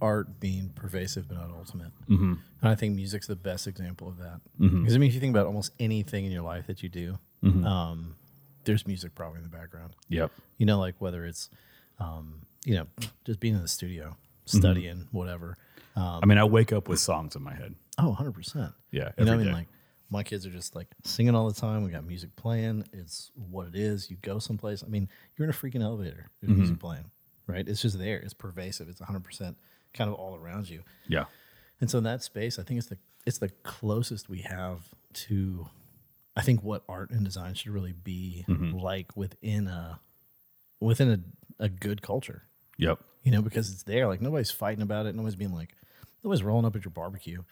[0.00, 2.32] art being pervasive but not ultimate, Mm-hmm.
[2.62, 4.40] and I think music's the best example of that.
[4.58, 7.18] Because I mean, if you think about almost anything in your life that you do,
[7.44, 7.64] Mm-hmm.
[7.66, 8.14] um,
[8.64, 9.94] there's music probably in the background.
[10.08, 10.30] Yep.
[10.58, 11.50] You know, like whether it's,
[12.00, 12.86] um, you know,
[13.26, 14.58] just being in the studio, Mm-hmm.
[14.58, 15.56] studying, whatever.
[15.96, 17.74] I mean, I wake up with songs in my head.
[17.98, 18.72] Oh, 100 percent.
[18.90, 19.52] Yeah, You know, I mean, day.
[19.52, 19.68] like
[20.10, 21.84] my kids are just like singing all the time.
[21.84, 22.84] We got music playing.
[22.92, 24.10] It's what it is.
[24.10, 24.82] You go someplace.
[24.82, 26.30] I mean, you're in a freaking elevator.
[26.40, 26.58] There's Mm-hmm.
[26.60, 27.10] music playing,
[27.46, 27.66] right?
[27.68, 28.16] It's just there.
[28.18, 28.88] It's pervasive.
[28.88, 29.56] It's 100 percent
[29.94, 30.82] kind of all around you.
[31.06, 31.24] Yeah.
[31.80, 34.80] And so in that space, I think it's the it's the closest we have
[35.14, 35.68] to,
[36.36, 38.76] I think what art and design should really be Mm-hmm.
[38.78, 40.00] like within a
[40.80, 41.10] within
[41.58, 42.42] a, a good culture.
[42.78, 42.98] Yep.
[43.22, 44.06] You know, because it's there.
[44.08, 45.14] Like nobody's fighting about it.
[45.14, 45.74] Nobody's being like,
[46.24, 47.42] nobody's rolling up at your barbecue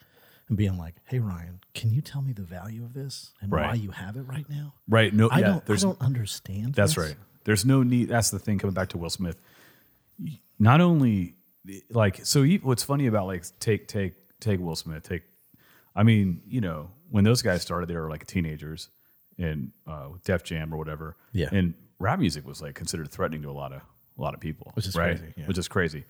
[0.49, 3.75] and being like, "Hey Ryan, can you tell me the value of this and why
[3.75, 5.15] you have it right now?" Right.
[5.15, 5.29] No.
[5.31, 5.47] I yeah.
[5.47, 5.71] don't.
[5.71, 6.75] I don't understand.
[6.75, 7.09] That's this.
[7.09, 7.17] right.
[7.45, 8.09] There's no need.
[8.09, 8.59] That's the thing.
[8.59, 9.41] Coming back to Will Smith,
[10.59, 11.37] not only
[11.91, 12.45] like so.
[12.45, 15.03] What's funny about like take take take Will Smith.
[15.05, 15.23] Take,
[15.95, 18.89] I mean, you know, when those guys started, they were like teenagers
[19.39, 21.17] and uh, Def Jam or whatever.
[21.33, 21.49] Yeah.
[21.53, 23.83] And rap music was like considered threatening to a lot of
[24.21, 25.17] a lot of people, Which is right?
[25.19, 25.47] crazy, yeah.
[25.47, 26.05] Which is crazy.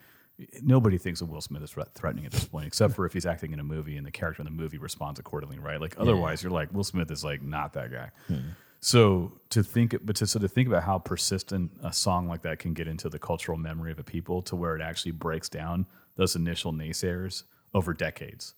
[0.62, 3.52] Nobody thinks of Will Smith as threatening at this point, except for if he's acting
[3.52, 5.80] in a movie and the character in the movie responds accordingly, right?
[5.80, 8.10] Like otherwise, you're like Will Smith is like not that guy.
[8.26, 8.50] Hmm.
[8.80, 12.58] So to think, but to so to think about how persistent a song like that
[12.58, 15.86] can get into the cultural memory of a people, to where it actually breaks down
[16.16, 17.42] those initial naysayers
[17.74, 18.54] over decades,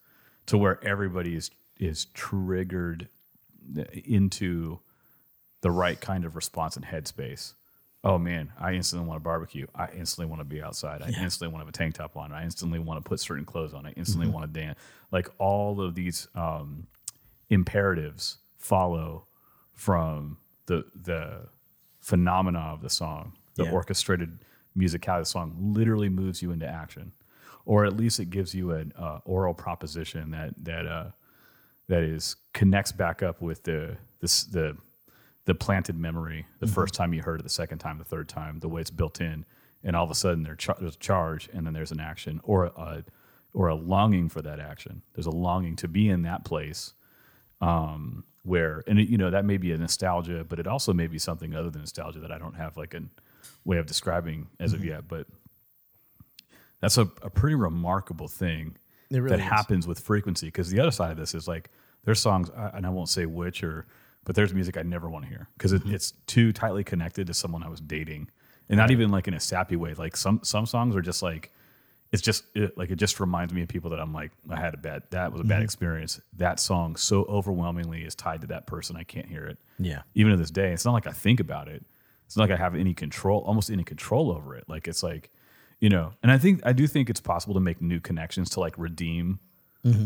[0.47, 3.09] to where everybody is is triggered
[3.77, 4.79] eh, into
[5.62, 7.55] the right kind of response and headspace.
[8.05, 9.67] Oh man, I instantly want to barbecue.
[9.77, 11.03] I instantly want to be outside.
[11.03, 12.33] I instantly want to have a tank top on.
[12.33, 13.87] I instantly want to put certain clothes on.
[13.87, 14.35] I instantly Mm-hmm.
[14.35, 14.79] want to dance.
[15.12, 16.87] Like all of these um,
[17.51, 19.27] imperatives follow
[19.75, 21.47] from the the
[22.01, 23.33] phenomena of the song.
[23.55, 23.71] The Yeah.
[23.71, 24.38] orchestrated
[24.77, 27.12] musicality of the song literally moves you into action,
[27.67, 31.11] or at least it gives you an uh, oral proposition that that uh,
[31.88, 34.77] that is connects back up with the this the
[35.45, 38.61] the planted memory the first time you heard it the second time the third time
[38.61, 39.45] the way it's built in
[39.85, 43.05] and all of a sudden there's a charge and then there's an action or a
[43.55, 45.03] or a longing for that action.
[45.15, 46.95] There's a longing to be in that place
[47.61, 51.07] um, where and it, you know that may be a nostalgia but it also may
[51.07, 53.03] be something other than nostalgia that i don't have like a
[53.65, 55.29] way of describing as of yet but
[56.81, 58.77] that's a, a pretty remarkable thing
[59.13, 59.45] really that is.
[59.45, 61.71] happens with frequency because the other side of this is like
[62.05, 63.87] there's songs and i won't say which or
[64.25, 65.95] but there's music i never want to hear because Mm-hmm.
[65.95, 68.29] it's too tightly connected to someone i was dating
[68.69, 71.51] and not even like in a sappy way like some some songs are just like
[72.13, 74.75] it's just it, like it just reminds me of people that i'm like i had
[74.75, 75.49] a bad that was a Mm-hmm.
[75.51, 79.59] bad experience that song so overwhelmingly is tied to that person i can't hear it
[79.79, 80.03] Yeah.
[80.15, 80.73] even to this day.
[80.73, 81.85] It's not like I think about it.
[82.27, 84.65] It's not like I have any control, almost any control over it.
[84.67, 85.29] Like it's like,
[85.81, 88.61] you know, and I think I do think it's possible to make new connections to
[88.61, 89.39] like redeem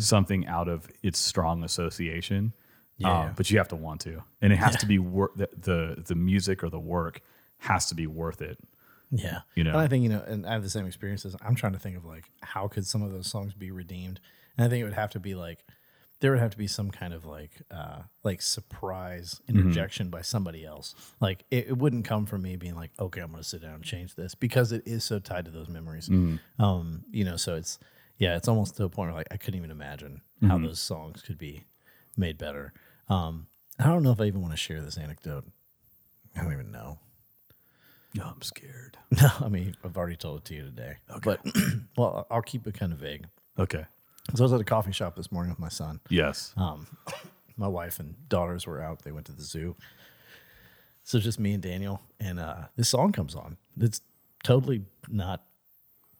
[0.00, 2.52] something out of its strong association.
[2.98, 3.24] Yeah.
[3.26, 6.02] Um, but you have to want to, and it has to be worth the, the
[6.06, 7.20] the music or the work
[7.59, 8.59] has to be worth it.
[9.11, 9.40] Yeah.
[9.54, 9.70] You know?
[9.72, 11.37] And I think, you know, and I have the same experiences.
[11.44, 14.18] I'm trying to think of like how could some of those songs be redeemed?
[14.56, 15.64] And I think it would have to be like
[16.20, 19.59] there would have to be some kind of like uh like surprise Mm-hmm.
[19.61, 20.94] interjection by somebody else.
[21.20, 23.85] Like it, it wouldn't come from me being like, okay, I'm gonna sit down and
[23.85, 26.09] change this because it is so tied to those memories.
[26.09, 26.62] Mm-hmm.
[26.64, 27.78] Um, you know, so it's
[28.18, 30.48] yeah, it's almost to a point where like I couldn't even imagine Mm-hmm.
[30.50, 31.64] how those songs could be
[32.16, 32.72] made better.
[33.08, 33.46] Um
[33.78, 35.44] I don't know if I even want to share this anecdote.
[36.36, 36.98] I don't even know.
[38.14, 38.96] No, I'm scared.
[39.22, 40.96] No, I mean, I've already told it to you today.
[41.10, 41.20] Okay.
[41.22, 41.40] But,
[41.96, 43.26] well, I'll keep it kind of vague.
[43.58, 43.84] Okay.
[44.34, 46.00] So I was at a coffee shop this morning with my son.
[46.08, 46.52] Yes.
[46.56, 46.86] Um,
[47.56, 49.02] my wife and daughters were out.
[49.02, 49.76] They went to the zoo.
[51.04, 52.00] So it's just me and Daniel.
[52.18, 53.56] And uh, this song comes on.
[53.80, 54.00] It's
[54.42, 55.44] totally not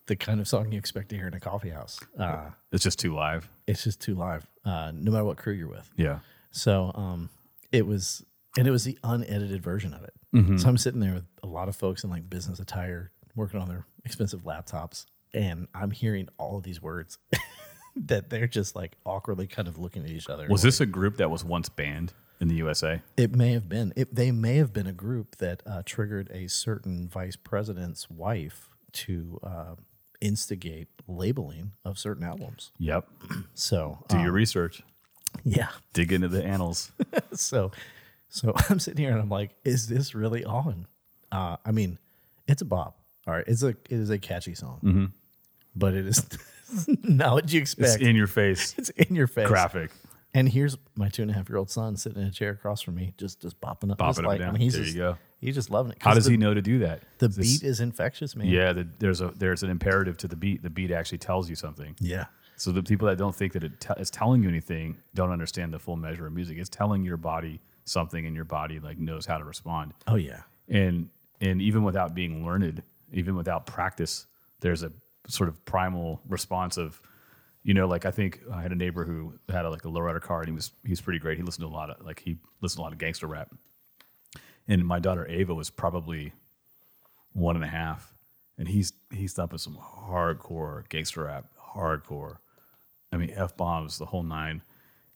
[0.07, 1.99] the kind of song you expect to hear in a coffee house.
[2.19, 3.49] Uh, It's just too live.
[3.67, 5.91] it's just too live, uh, no matter what crew you're with.
[5.97, 6.21] Yeah.
[6.57, 7.29] So um,
[7.71, 8.25] it was,
[8.57, 10.15] and it was the unedited version of it.
[10.35, 10.57] Mm-hmm.
[10.57, 13.69] So I'm sitting there with a lot of folks in like business attire, working on
[13.69, 17.19] their expensive laptops, and I'm hearing all of these words
[17.97, 20.47] that they're just like awkwardly kind of looking at each other.
[20.49, 23.03] Was this a group that was once banned in the USA?
[23.19, 23.93] It may have been.
[23.95, 28.71] It, they may have been a group that uh, triggered a certain vice president's wife
[28.93, 29.75] to uh,
[30.23, 32.73] instigate labeling of certain albums.
[32.79, 33.07] Yep.
[33.55, 34.83] So, Do uh, your research.
[35.47, 35.69] Yeah.
[35.95, 36.91] Dig into the annals.
[37.35, 37.71] So,
[38.29, 40.87] so I'm sitting here and I'm like, is this really on?
[41.31, 41.99] Uh, I mean,
[42.49, 42.99] it's a bop.
[43.27, 45.13] All right, it's a it is a catchy song,
[45.75, 46.27] but it is
[47.03, 48.03] not what you It's expect.
[48.03, 48.75] in your face.
[48.79, 49.49] It's in your face.
[49.49, 49.91] Graphic.
[50.35, 52.81] And here's my two and a half year old son sitting in a chair across
[52.83, 54.53] from me, just just bopping up, Bopping just up like, and I down.
[54.55, 55.19] mean, he's There just, you go.
[55.41, 55.99] He's just loving it.
[56.01, 57.03] How does the, he know to do that?
[57.19, 58.47] The This- beat is infectious, man.
[58.49, 60.63] Yeah, the, there's a there's an imperative to the beat.
[60.63, 61.97] The beat actually tells you something.
[62.01, 65.31] yeah, So the people that don't think that it te- it's telling you anything don't
[65.31, 66.57] understand the full measure of music.
[66.59, 69.93] It's telling your body something, and your body like knows how to respond.
[70.07, 71.09] oh yeah, And
[71.41, 74.27] and even without being learned, even without practice,
[74.61, 74.91] there's a
[75.29, 77.01] sort of primal response of,
[77.63, 80.21] you know, like I think I had a neighbor who had a, like a lowrider
[80.21, 81.37] car, and he was he's pretty great.
[81.37, 83.51] He listened to a lot of like he listened to a lot of gangster rap.
[84.69, 86.33] And my daughter Ava was probably
[87.35, 88.15] one and a half,
[88.59, 91.45] and he's he's thumping some hardcore gangster rap,
[91.77, 92.39] hardcore.
[93.17, 94.63] I mean, f bombs, the whole nine.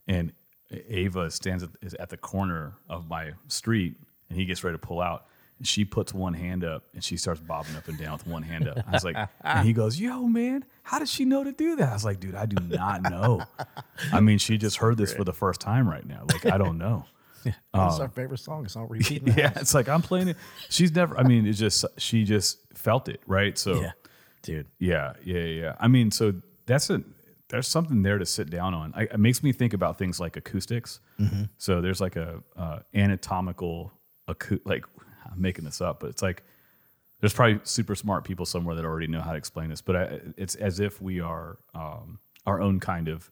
[0.08, 0.32] And
[0.70, 3.96] Ava stands at, is at the corner of my street,
[4.28, 5.26] and he gets ready to pull out.
[5.58, 8.42] And she puts one hand up, and she starts bobbing up and down with one
[8.42, 8.78] hand up.
[8.88, 11.90] I was like, and he goes, "Yo, man, how does she know to do that?"
[11.90, 13.42] I was like, "Dude, I do not know.
[14.12, 16.24] I mean, she just heard this for the first time right now.
[16.26, 17.04] Like, I don't know."
[17.44, 18.64] this is um, our favorite song.
[18.64, 19.22] It's on repeat.
[19.26, 19.56] yeah, house.
[19.60, 20.38] it's like I'm playing it.
[20.70, 21.18] She's never.
[21.18, 23.58] I mean, it's just she just felt it, right?
[23.58, 23.92] So yeah,
[24.42, 24.66] dude.
[24.78, 25.76] yeah, yeah, yeah.
[25.78, 26.34] I mean, so
[26.64, 27.02] that's a
[27.50, 28.92] there's something there to sit down on.
[28.96, 31.00] I, it makes me think about things like acoustics.
[31.58, 33.92] So there's like a uh, anatomical
[34.28, 34.84] acou- like
[35.30, 36.42] I'm making this up, but it's like
[37.20, 39.82] there's probably super smart people somewhere that already know how to explain this.
[39.82, 43.30] But I, it's as if we are um, our own kind of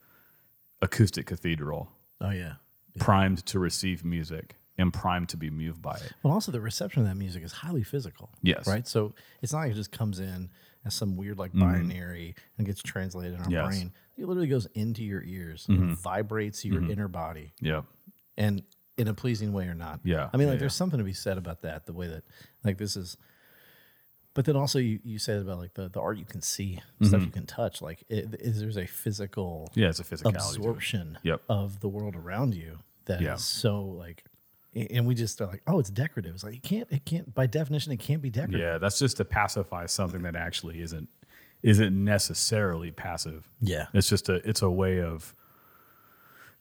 [0.83, 2.55] acoustic cathedral, Oh yeah.
[2.99, 6.13] primed to receive music and primed to be moved by it.
[6.23, 8.31] Well, also the reception of that music is highly physical.
[8.43, 8.67] Yes.
[8.67, 8.87] Right.
[8.87, 10.51] So it's not like it just comes in
[10.85, 11.61] as some weird like mm-hmm.
[11.61, 13.67] binary and gets translated in our Yes.
[13.67, 13.93] brain.
[14.17, 15.95] It literally goes into your ears, and mm-hmm.
[15.95, 16.91] vibrates your mm-hmm.
[16.91, 17.83] inner body, Yeah.
[18.37, 18.63] and
[18.97, 20.01] in a pleasing way or not.
[20.03, 21.87] Yeah, I mean, yeah, like there's something to be said about that.
[21.87, 22.25] The way that
[22.65, 23.17] like this is.
[24.35, 27.23] But then also you, you said about like the, the art you can see, stuff
[27.23, 27.83] you can touch.
[27.83, 30.37] Like it, is there's a physical Yeah, it's a physicality.
[30.37, 31.43] absorption Yep.
[31.49, 33.35] of the world around you that is Yeah.
[33.37, 34.25] so like
[34.91, 36.35] and we just are like oh it's decorative.
[36.35, 38.61] It's like it can't it can't by definition it can't be decorative.
[38.61, 41.09] Yeah, that's just to pacify something that actually isn't
[41.63, 43.49] isn't necessarily passive.
[43.61, 43.87] yeah.
[43.93, 45.35] It's just a it's a way of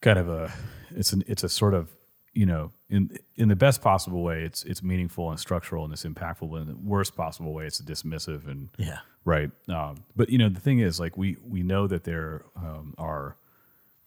[0.01, 0.51] kind of a
[0.91, 1.89] it's an it's a sort of
[2.33, 6.03] you know in in the best possible way it's it's meaningful and structural and it's
[6.03, 8.99] impactful but in the worst possible way it's dismissive and yeah.
[9.25, 9.51] right.
[9.67, 13.37] Um, but you know the thing is like we we know that there um, are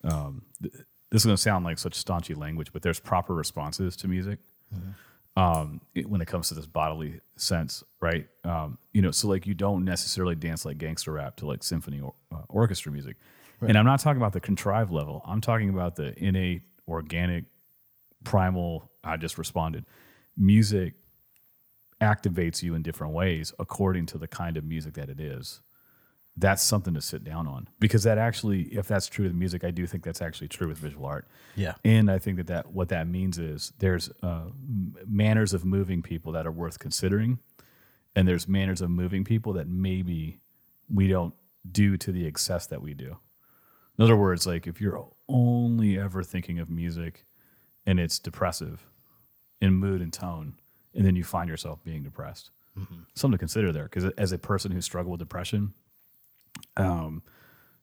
[0.05, 0.75] um, th-
[1.11, 4.38] this is going to sound like such staunchy language but there's proper responses to music
[5.37, 8.27] um, it- when it comes to this bodily sense, right?
[8.44, 12.01] Um, you know, so like you don't necessarily dance like gangster rap to like symphony
[12.01, 13.16] or uh, orchestra music.
[13.61, 15.23] And I'm not talking about the contrived level.
[15.27, 17.44] I'm talking about the innate, organic,
[18.25, 18.90] primal.
[19.05, 19.85] I just responded.
[20.37, 20.94] Music
[22.01, 25.61] activates you in different ways according to the kind of music that it is.
[26.37, 29.71] That's something to sit down on because that actually, if that's true with music, I
[29.71, 31.27] do think that's actually true with visual art.
[31.57, 35.64] yeah And I think that, that what that means is there's uh, m- manners of
[35.64, 37.40] moving people that are worth considering,
[38.16, 40.38] and there's manners of moving people that maybe
[40.88, 41.35] we don't
[41.71, 43.19] do to the excess that we do.
[43.99, 47.27] In other words, like if you're only ever thinking of music
[47.85, 48.87] and it's depressive
[49.61, 50.55] in mood and tone,
[50.95, 52.51] and then you find yourself being depressed,
[53.14, 53.85] something to consider there.
[53.85, 55.75] Because as a person who struggled with depression,
[56.77, 57.23] um,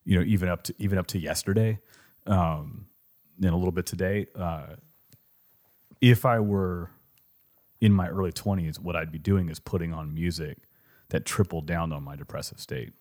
[0.05, 1.79] you know, even up to even up to yesterday,
[2.25, 2.87] um,
[3.41, 4.75] and a little bit today, uh,
[6.01, 6.89] if I were
[7.81, 10.57] in my early 20s, what I'd be doing is putting on music
[11.09, 12.93] that tripled down on my depressive state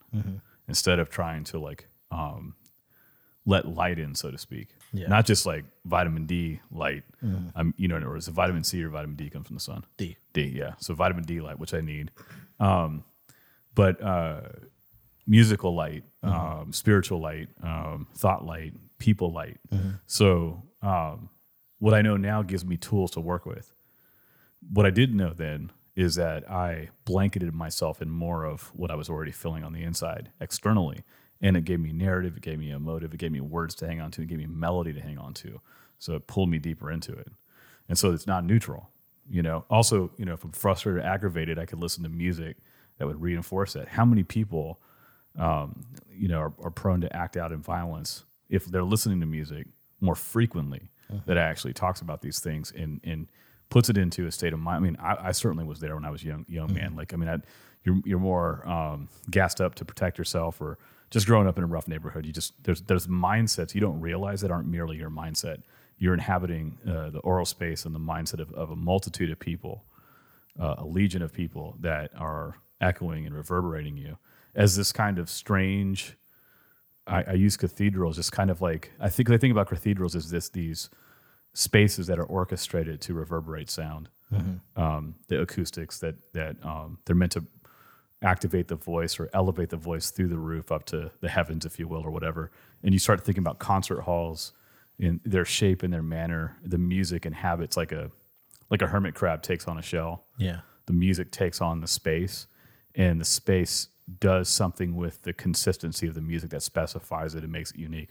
[0.67, 2.55] instead of trying to like um,
[3.45, 4.69] let light in, so to speak.
[4.93, 5.07] Yeah.
[5.07, 7.03] Not just like vitamin D light.
[7.55, 9.83] I'm, you know, or is it vitamin C or vitamin D comes from the sun?
[9.97, 10.73] d D, yeah.
[10.79, 12.11] So vitamin D light, which I need.
[12.59, 13.03] Um,
[13.73, 14.41] but uh,
[15.27, 19.59] musical light, um, spiritual light, um, thought light, people light.
[20.05, 21.29] So um,
[21.79, 23.71] what I know now gives me tools to work with.
[24.73, 28.95] What I didn't know then is that I blanketed myself in more of what I
[28.95, 31.03] was already feeling on the inside externally.
[31.41, 33.87] And it gave me narrative, it gave me a motive, it gave me words to
[33.87, 35.59] hang on to, it gave me melody to hang on to.
[35.99, 37.31] So it pulled me deeper into it.
[37.89, 38.89] And so it's not neutral.
[39.29, 42.57] You know, also, you know, if I'm frustrated or aggravated, I could listen to music
[42.97, 43.89] that would reinforce that.
[43.89, 44.79] How many people,
[45.37, 49.25] um, you know, are, are prone to act out in violence if they're listening to
[49.25, 49.67] music
[50.01, 50.89] more frequently
[51.25, 53.27] that actually talks about these things and, and
[53.69, 54.77] puts it into a state of mind.
[54.77, 56.95] I mean, I, I certainly was there when I was young, young man.
[56.95, 57.37] Like, I mean, I,
[57.83, 60.77] you're, you're more um, gassed up to protect yourself or
[61.09, 62.25] just growing up in a rough neighborhood.
[62.25, 65.61] You just, there's, there's mindsets you don't realize that aren't merely your mindset.
[65.97, 69.85] You're inhabiting uh, the oral space and the mindset of, of a multitude of people,
[70.59, 74.17] uh, a legion of people that are echoing and reverberating you
[74.55, 76.15] as this kind of strange,
[77.05, 80.29] I, I use cathedrals just kind of like I think the thing about cathedrals is
[80.29, 80.89] this these
[81.53, 84.09] spaces that are orchestrated to reverberate sound,
[84.75, 87.45] um, the acoustics that that um, they're meant to
[88.23, 91.77] activate the voice or elevate the voice through the roof up to the heavens, if
[91.79, 92.51] you will, or whatever.
[92.83, 94.53] And you start thinking about concert halls
[94.97, 98.09] in their shape and their manner, the music and habits, like a
[98.69, 100.59] like a hermit crab takes on a shell Yeah.
[100.87, 102.47] the music takes on the space
[102.95, 103.87] and the space
[104.19, 108.09] does something with the consistency of the music that specifies it and makes it unique.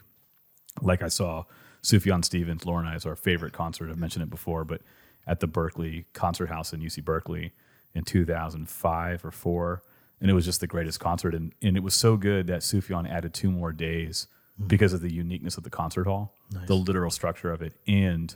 [0.83, 1.45] Like i saw
[1.83, 3.91] sufjan stevens laura and i's our favorite concert.
[3.91, 4.83] I've mentioned it before but
[5.27, 7.53] at the berkeley concert house in uc berkeley
[7.95, 9.83] in 2005 or 4
[10.21, 11.35] and it was just the greatest concert.
[11.35, 14.27] And, and it was so good that sufjan added two more days
[14.67, 17.73] because of the uniqueness of the concert hall the literal structure of it.
[17.87, 18.35] And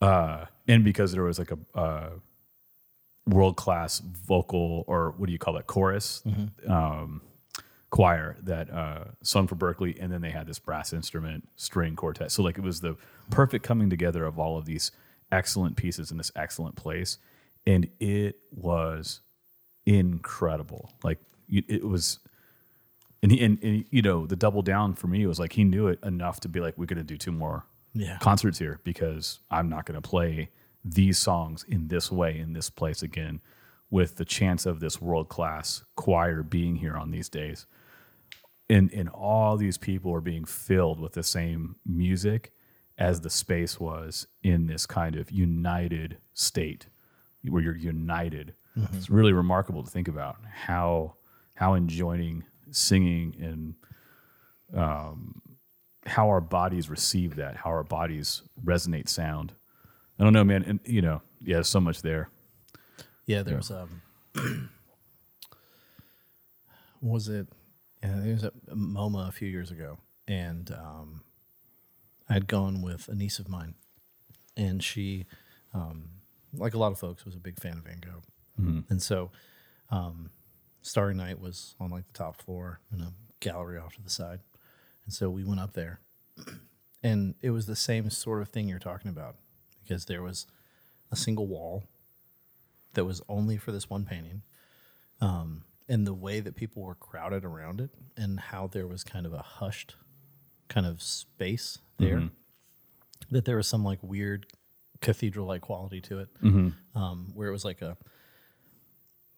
[0.00, 2.10] uh, and because there was like a uh,
[3.26, 6.22] world class vocal or what do you call it chorus
[6.68, 7.20] um,
[7.90, 12.30] choir that uh, sung for Berkeley, and then they had this brass instrument string quartet.
[12.30, 12.96] So like it was the
[13.30, 14.90] perfect coming together of all of these
[15.32, 17.18] excellent pieces in this excellent place,
[17.66, 19.20] and it was
[19.84, 20.90] incredible.
[21.02, 22.18] Like it was.
[23.22, 25.88] And, he, and, and you know the double down for me was like he knew
[25.88, 28.18] it enough to be like we're going to do two more Yeah.
[28.18, 30.50] concerts here because I'm not going to play
[30.94, 33.40] these songs in this way in this place again
[33.90, 37.66] with the chance of this world class choir being here on these days.
[38.68, 42.52] And and all these people are being filled with the same music
[42.98, 46.86] as the space was in this kind of united state
[47.48, 48.54] where you're united.
[48.94, 51.14] It's really remarkable to think about how
[51.54, 53.74] how enjoining singing and
[54.78, 55.40] um,
[56.06, 59.52] how our bodies receive that, how our bodies resonate sound.
[60.18, 60.64] I don't know, man.
[60.64, 62.30] And you know, yeah, there's so much there.
[63.26, 64.02] Yeah, there was um
[67.00, 67.46] was it
[68.02, 69.98] yeah, there was a MoMA a few years ago
[70.28, 71.22] and um
[72.28, 73.74] I'd gone with a niece of mine
[74.56, 75.26] and she
[75.74, 76.10] um
[76.54, 78.22] like a lot of folks was a big fan of Van Gogh.
[78.88, 79.30] And so
[79.90, 80.30] um
[80.82, 84.40] Starry Night was on like the top floor in a gallery off to the side.
[85.04, 86.00] And so we went up there
[87.02, 89.36] and it was the same sort of thing you're talking about
[89.86, 90.46] because there was
[91.12, 91.84] a single wall
[92.94, 94.42] that was only for this one painting.
[95.20, 99.24] Um, and the way that people were crowded around it and how there was kind
[99.26, 99.94] of a hushed
[100.68, 102.18] kind of space there,
[103.30, 104.46] that there was some like weird
[105.00, 106.28] cathedral like quality to it,
[106.94, 107.96] um, where it was like a,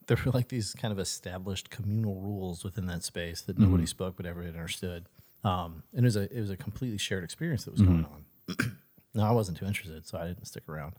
[0.06, 4.16] there were like these kind of established communal rules within that space that nobody spoke
[4.16, 5.04] but everybody understood.
[5.44, 8.76] Um, and it was a it was a completely shared experience that was going on.
[9.14, 10.94] now I wasn't too interested, so I didn't stick around.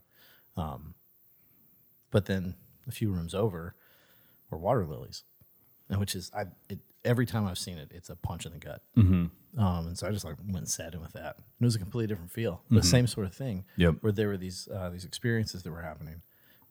[0.56, 0.94] Um,
[2.10, 2.54] but then
[2.88, 3.74] a few rooms over
[4.50, 5.24] were water lilies,
[5.88, 8.58] and which is I it, every time I've seen it, it's a punch in the
[8.58, 8.82] gut.
[9.58, 11.36] Um, and so I just like went and sat in with that.
[11.36, 12.62] And it was a completely different feel.
[12.70, 13.64] The same sort of thing.
[13.76, 13.96] Yep.
[14.00, 16.22] Where there were these uh, these experiences that were happening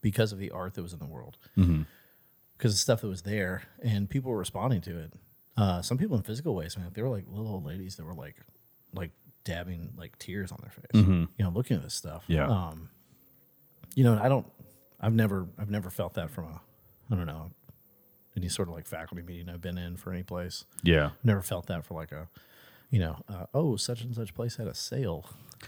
[0.01, 3.63] because of the art that was in the world, because the stuff that was there,
[3.83, 5.13] and people were responding to it.
[5.57, 8.13] Uh, some people in physical ways, man, they were like little old ladies that were
[8.13, 8.35] like,
[8.93, 9.11] like
[9.43, 11.05] dabbing like tears on their face,
[11.37, 12.23] you know, looking at this stuff.
[12.27, 12.47] Yeah.
[12.47, 12.89] Um,
[13.95, 14.45] you know, I don't,
[14.99, 16.61] I've never, I've never felt that from a,
[17.11, 17.51] I don't know,
[18.37, 20.65] any sort of like faculty meeting I've been in for any place.
[20.83, 21.11] Yeah.
[21.23, 22.27] Never felt that for like a,
[22.91, 25.25] you know, uh, oh, such and such place had a sale,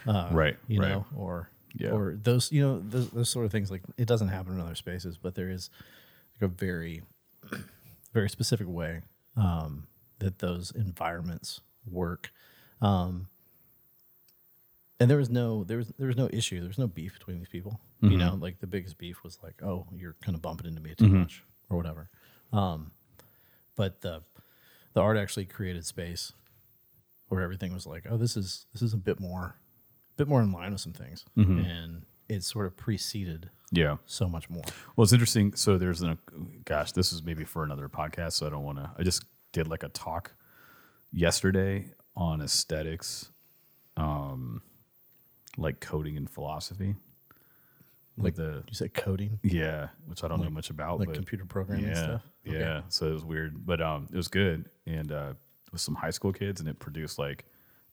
[0.07, 0.89] uh, Right, You right.
[0.89, 1.89] know, or Yeah.
[1.91, 3.71] or those, you know, those, those sort of things.
[3.71, 5.69] Like it doesn't happen in other spaces, but there is
[6.39, 7.01] like a very,
[8.13, 9.01] very specific way
[9.37, 9.87] um,
[10.19, 12.31] that those environments work.
[12.81, 13.27] Um,
[15.01, 16.59] and there was no there was there was no issue.
[16.59, 17.79] There was no beef between these people.
[18.01, 20.93] You know, like the biggest beef was like, oh, you're kind of bumping into me
[20.95, 22.09] too much or whatever.
[22.53, 22.91] Um,
[23.75, 24.21] but the
[24.93, 26.33] the art actually created space
[27.27, 29.55] where everything was like, oh, this is this is a bit more,
[30.13, 33.97] a bit more in line with some things, and it sort of preceded Yeah.
[34.05, 34.63] so much more.
[34.95, 35.53] Well, it's interesting.
[35.55, 36.17] So there's a
[36.65, 38.33] gosh, this is maybe for another podcast.
[38.33, 40.33] So I don't want to, I just did like a talk
[41.11, 43.29] yesterday on aesthetics,
[43.97, 44.61] um,
[45.57, 46.95] like coding and philosophy.
[48.17, 51.45] Like the, You said coding, yeah, which I don't know much about, like but computer
[51.45, 52.21] programming yeah, stuff.
[52.47, 52.59] Okay.
[52.59, 52.81] yeah.
[52.89, 54.69] So it was weird, but um, it was good.
[54.85, 55.33] And uh,
[55.71, 57.45] with some high school kids, and it produced like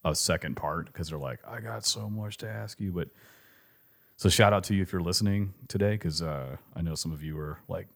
[0.04, 2.92] a second part because they're like, I got so much to ask you.
[2.92, 3.08] But
[4.16, 7.22] so shout out to you if you're listening today, because uh, I know some of
[7.22, 7.86] you are like,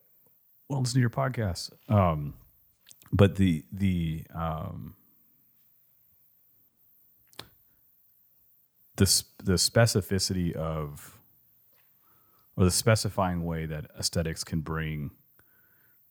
[0.68, 1.70] well, listen to your podcast.
[1.88, 2.34] Um,
[3.12, 4.94] but the the um,
[8.96, 11.18] the the specificity of
[12.56, 15.10] or the specifying way that aesthetics can bring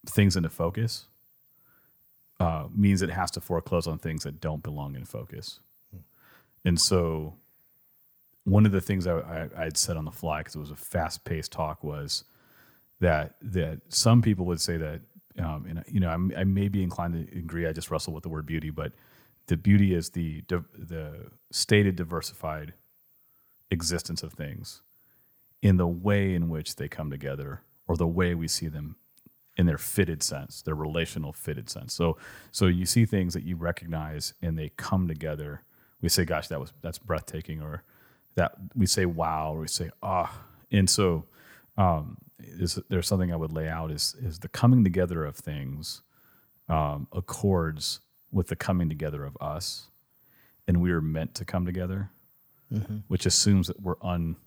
[0.08, 1.06] things into focus
[2.40, 5.60] uh, means it has to foreclose on things that don't belong in focus.
[6.66, 7.36] And so,
[8.46, 10.72] one of the things I, I, I had said on the fly because it was
[10.72, 12.24] a fast paced talk was
[13.00, 15.02] that that some people would say that,
[15.38, 17.68] um, and you know, I'm, I may be inclined to agree.
[17.68, 18.92] I just wrestle with the word beauty, but
[19.48, 22.74] the beauty is the the stated diversified
[23.70, 24.82] existence of things
[25.62, 28.96] in the way in which they come together or the way we see them
[29.58, 31.94] in their fitted sense, their relational fitted sense.
[31.94, 32.18] So
[32.52, 35.64] so you see things that you recognize and they come together.
[36.02, 37.84] We say, gosh, that was that's breathtaking, or
[38.36, 40.34] that we say wow, or we say, ah.
[40.72, 41.26] And so
[41.78, 46.02] um is, there's something I would lay out is is the coming together of things
[46.70, 48.00] um, accords
[48.32, 49.88] with the coming together of us,
[50.68, 52.10] and we are meant to come together,
[52.72, 52.98] mm-hmm.
[53.08, 54.38] which assumes that we're un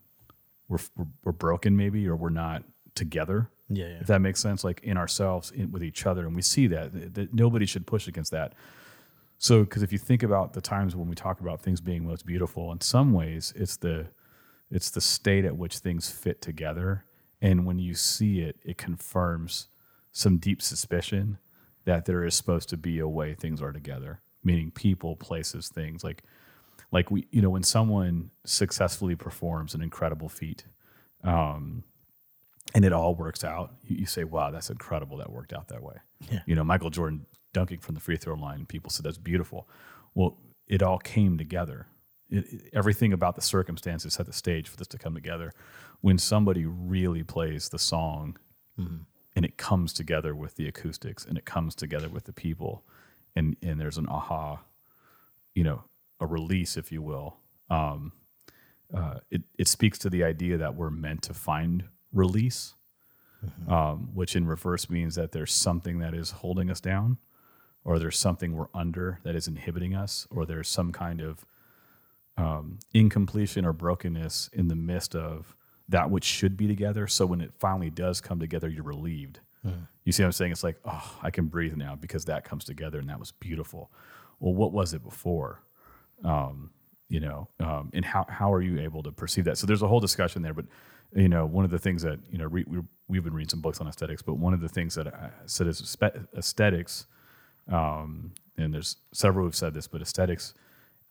[0.68, 2.64] we're, we're, we're broken maybe or we're not
[2.94, 3.98] together Yeah, yeah.
[4.00, 6.92] if that makes sense like in ourselves in, with each other and we see that,
[6.92, 8.54] that, that nobody should push against that
[9.38, 12.24] so because if you think about the times when we talk about things being most
[12.24, 14.06] beautiful in some ways it's the
[14.70, 17.04] it's the state at which things fit together
[17.42, 19.68] and when you see it it confirms
[20.12, 21.38] some deep suspicion
[21.84, 26.04] that there is supposed to be a way things are together meaning people places things.
[26.04, 26.22] Like
[26.92, 30.64] like we you know when someone successfully performs an incredible feat
[31.22, 31.82] um,
[32.74, 35.82] and it all works out you, you say wow that's incredible that worked out that
[35.82, 35.96] way.
[36.30, 36.40] Yeah.
[36.46, 39.68] you know michael jordan dunking from the free throw line people said that's beautiful.
[40.14, 41.86] Well it all came together.
[42.30, 45.52] It, it- everything about the circumstances set the stage for this to come together.
[46.02, 48.36] When somebody really plays the song
[49.36, 52.84] and it comes together with the acoustics and it comes together with the people
[53.36, 54.60] and and there's an aha
[55.54, 55.84] you know
[56.20, 57.36] a release if you will.
[57.70, 58.12] Um,
[58.94, 62.74] uh, it, it speaks to the idea that we're meant to find release
[63.68, 67.18] um, which in reverse means that there's something that is holding us down
[67.84, 71.44] or there's something we're under that is inhibiting us or there's some kind of
[72.36, 75.54] um, incompletion or brokenness in the midst of
[75.88, 77.06] that which should be together.
[77.06, 79.40] So when it finally does come together you're relieved.
[80.04, 80.52] You see what i'm saying?
[80.52, 83.90] It's like oh i can breathe now because that comes together and that was beautiful.
[84.40, 85.62] Well what was it before?
[86.22, 86.70] Um,
[87.08, 89.58] you know, um, and how how are you able to perceive that?
[89.58, 90.66] So there's a whole discussion there, but
[91.14, 93.60] you know, one of the things that you know re, we, we've been reading some
[93.60, 95.96] books on aesthetics, but one of the things that I said is
[96.36, 97.06] aesthetics,
[97.70, 100.54] um, and there's several who've said this, but aesthetics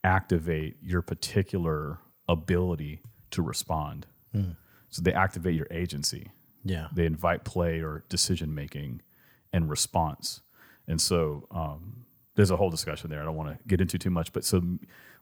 [0.03, 3.01] activate your particular ability
[3.31, 4.05] to respond.
[4.93, 6.31] So they activate your agency.
[6.65, 6.87] Yeah.
[6.93, 9.01] they invite play or decision making
[9.51, 10.39] and response.
[10.87, 13.21] And so um, there's a whole discussion there.
[13.21, 14.61] I don't want to get into too much but so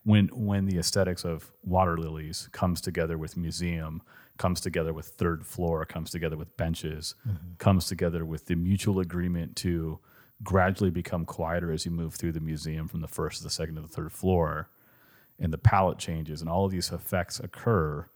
[0.04, 4.04] when when the aesthetics of water lilies comes together with museum
[4.38, 7.16] comes together with third floor comes together with benches
[7.58, 10.00] comes together with the mutual agreement to
[10.44, 13.76] gradually become quieter as you move through the museum from the first to the second
[13.76, 14.70] to the third floor
[15.42, 18.08] and the palette changes and all of these effects occur,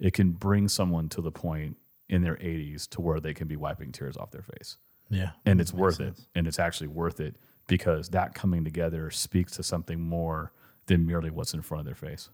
[0.00, 1.76] it can bring someone to the point
[2.08, 4.78] in their 80s to where they can be wiping tears off their face.
[5.10, 5.30] Yeah.
[5.44, 6.18] And it's worth sense.
[6.18, 6.24] it.
[6.34, 7.36] And it's actually worth it
[7.66, 10.52] because that coming together speaks to something more
[10.86, 12.30] than merely what's in front of their face.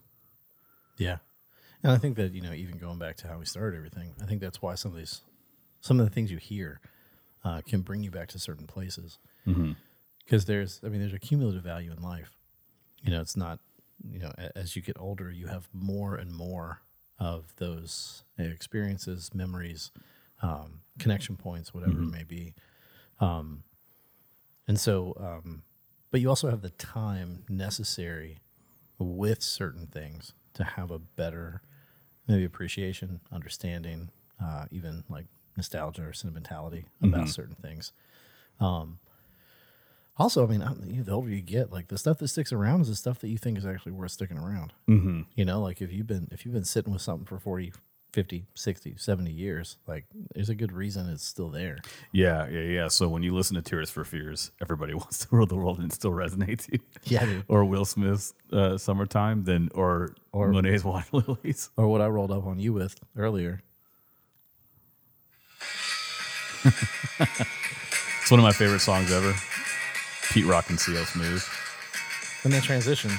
[0.96, 1.18] Yeah.
[1.82, 4.26] And I think that, you know, even going back to how we started everything, I
[4.26, 5.20] think that's why some of these,
[5.80, 6.80] some of the things you hear
[7.44, 9.18] uh, can bring you back to certain places.
[10.24, 12.36] Because there's, I mean, there's a cumulative value in life.
[13.02, 13.60] You know, it's not,
[14.10, 16.80] you know, as you get older, you have more and more
[17.18, 19.90] of those experiences, memories,
[20.42, 22.54] um, connection points, whatever it may be.
[23.20, 23.62] Um,
[24.68, 25.62] and so, um,
[26.10, 28.38] but you also have the time necessary
[28.98, 31.62] with certain things to have a better
[32.26, 34.10] maybe appreciation, understanding,
[34.42, 37.92] uh, even like nostalgia or sentimentality about certain things.
[38.60, 38.98] Um,
[40.18, 42.52] also, I mean, I- you know, the older you get, like the stuff that sticks
[42.52, 44.72] around is the stuff that you think is actually worth sticking around.
[44.88, 45.22] Mm-hmm.
[45.34, 47.72] You know, like if you've been if you've been sitting with something for 40,
[48.12, 49.76] 50, 60, 70 years.
[49.86, 51.80] Like there's a good reason it's still there.
[52.12, 52.88] Yeah, yeah, yeah.
[52.88, 55.90] So when you listen to Tears for Fears, everybody wants to rule the world and
[55.92, 56.78] it still resonates you.
[57.04, 57.44] Yeah, dude.
[57.48, 61.68] or Will Smith's uh, Summertime, then or or Monet's Water Lilies.
[61.76, 63.60] Or what I rolled up on you with earlier.
[68.22, 69.34] It's one of my favorite songs ever.
[70.32, 71.42] Pete Rock and CL Smooth.
[72.44, 73.10] And then transition.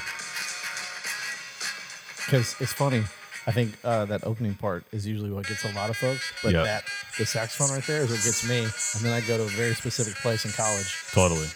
[2.26, 3.04] Because it's funny.
[3.46, 6.52] I think uh, that opening part is usually what gets a lot of folks, but
[6.52, 6.66] Yep.
[6.66, 6.84] that
[7.18, 8.60] the saxophone right there is what gets me.
[8.60, 10.94] And then I go to a very specific place in college.
[11.14, 11.48] Totally.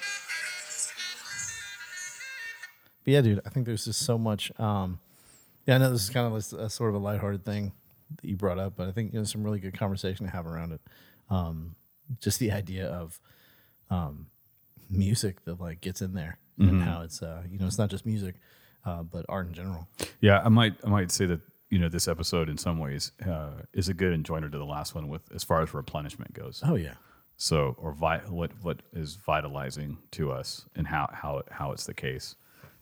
[3.03, 4.57] But yeah, dude, I think there's just so much.
[4.59, 4.99] Um,
[5.65, 7.73] yeah, I know this is kind of a, a sort of a lighthearted thing
[8.21, 10.45] that you brought up, but I think you know some really good conversation to have
[10.47, 10.81] around it.
[11.29, 11.75] Um,
[12.19, 13.19] just the idea of
[13.89, 14.27] um,
[14.91, 18.05] music that like gets in there and how it's uh, you know it's not just
[18.05, 18.35] music,
[18.85, 19.87] uh, but art in general.
[20.19, 21.39] Yeah, I might I might say that
[21.71, 24.93] you know this episode in some ways uh, is a good enjoiner to the last
[24.93, 26.61] one with as far as replenishment goes.
[26.63, 26.93] Oh yeah,
[27.37, 31.93] So or vi- what what is vitalizing to us and how how how it's the
[31.95, 32.35] case.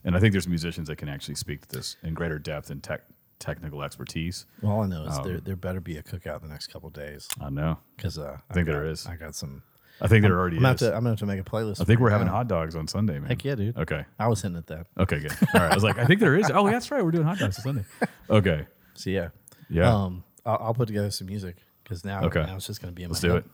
[0.03, 2.81] And I think there's musicians that can actually speak to this in greater depth and
[2.83, 3.01] tech
[3.39, 4.45] technical expertise.
[4.61, 6.93] Well, all I know is there there better be a cookout the next couple of
[6.93, 7.77] days I know.
[7.95, 9.05] because uh, I think got, there is.
[9.07, 9.63] I got some.
[10.01, 11.81] I think there already I'm gonna, have to, I'm gonna have to make a playlist.
[11.81, 13.29] I think we're having hot dogs on Sunday, man.
[13.29, 13.77] Heck yeah, dude.
[13.77, 14.05] Okay.
[14.17, 14.87] I was hitting at that.
[14.97, 15.31] Okay, good.
[15.53, 15.71] All right.
[15.71, 16.49] I was like, I think there is.
[16.53, 17.03] Oh, yeah, that's right.
[17.03, 17.85] We're doing hot dogs on Sunday.
[18.29, 18.65] Okay.
[18.93, 19.29] So yeah,
[19.69, 19.93] Yeah.
[19.93, 22.43] Um, I'll, I'll put together some music because now, Okay.
[22.45, 23.43] now it's just gonna be in Let's my do head.
[23.45, 23.51] it.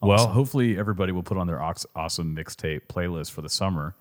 [0.00, 3.96] Well, hopefully everybody will put on their ox- awesome mixtape playlist for the summer.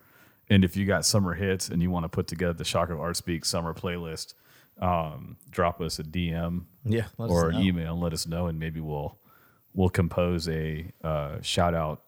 [0.50, 3.18] And if you got summer hits and you want to put together the Shaka Art
[3.18, 4.36] Speak summer playlist,
[4.80, 7.62] um, drop us a DM Yeah, let us or an know.
[7.62, 9.18] email and let us know, and maybe we'll
[9.78, 12.02] we'll compose a uh, shout out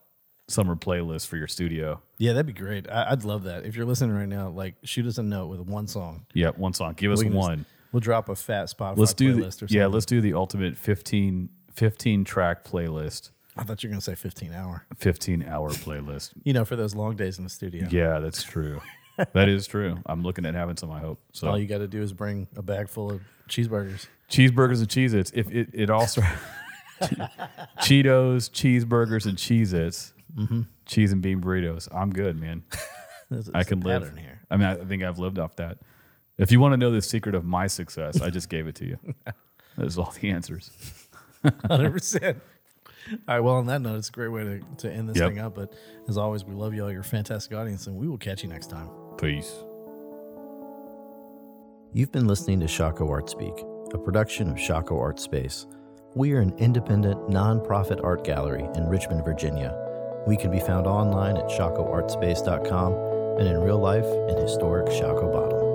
[0.48, 2.02] summer playlist for your studio.
[2.18, 2.90] Yeah, that'd be great.
[2.90, 3.64] I, I'd love that.
[3.64, 6.26] If you're listening right now, like shoot us a note with one song.
[6.34, 6.92] Yeah, one song.
[6.94, 7.64] Give us We can just- one.
[7.92, 9.76] We'll drop a fat Spotify Let's do playlist the, or something.
[9.78, 9.86] yeah.
[9.86, 14.52] Let's do the ultimate 15, 15 track playlist, I thought you were gonna say 15
[14.52, 14.86] hour.
[14.96, 16.30] fifteen hour playlist.
[16.44, 17.88] You know, for those long days in the studio.
[17.90, 18.80] Yeah, that's true.
[19.32, 19.98] that is true.
[20.06, 20.90] I'm looking at having some.
[20.92, 21.48] I hope so.
[21.48, 24.06] All you got to do is bring a bag full of cheeseburgers.
[24.30, 25.32] cheeseburgers and Cheez-Its.
[25.34, 26.22] If it, it also
[27.80, 30.60] Cheetos, cheeseburgers, and Cheez-Its, Mm-hmm.
[30.86, 31.88] cheese and bean burritos.
[31.92, 32.62] I'm good, man.
[33.30, 34.02] There's, I can live.
[34.02, 34.40] pattern here.
[34.48, 35.78] I mean, I think I've lived off that.
[36.38, 38.86] If you want to know the secret of my success, I just gave it to
[38.86, 38.98] you.
[39.76, 40.70] Those are all the answers.
[41.44, 42.36] 100%.
[43.12, 43.40] All right.
[43.40, 45.28] Well, on that note, it's a great way to, to end this Yep.
[45.30, 45.54] thing up.
[45.56, 45.72] But
[46.08, 48.88] as always, we love y'all, your fantastic audience, and we will catch you next time.
[49.18, 49.52] Peace.
[51.92, 53.54] You've been listening to Shaka Art Speak,
[53.92, 55.66] a production of Shaco Art Space.
[56.16, 59.76] We are an independent, nonprofit art gallery in Richmond, Virginia.
[60.26, 62.92] We can be found online at shacoartspace.com
[63.38, 65.69] and in real life in historic Shockoe Bottom.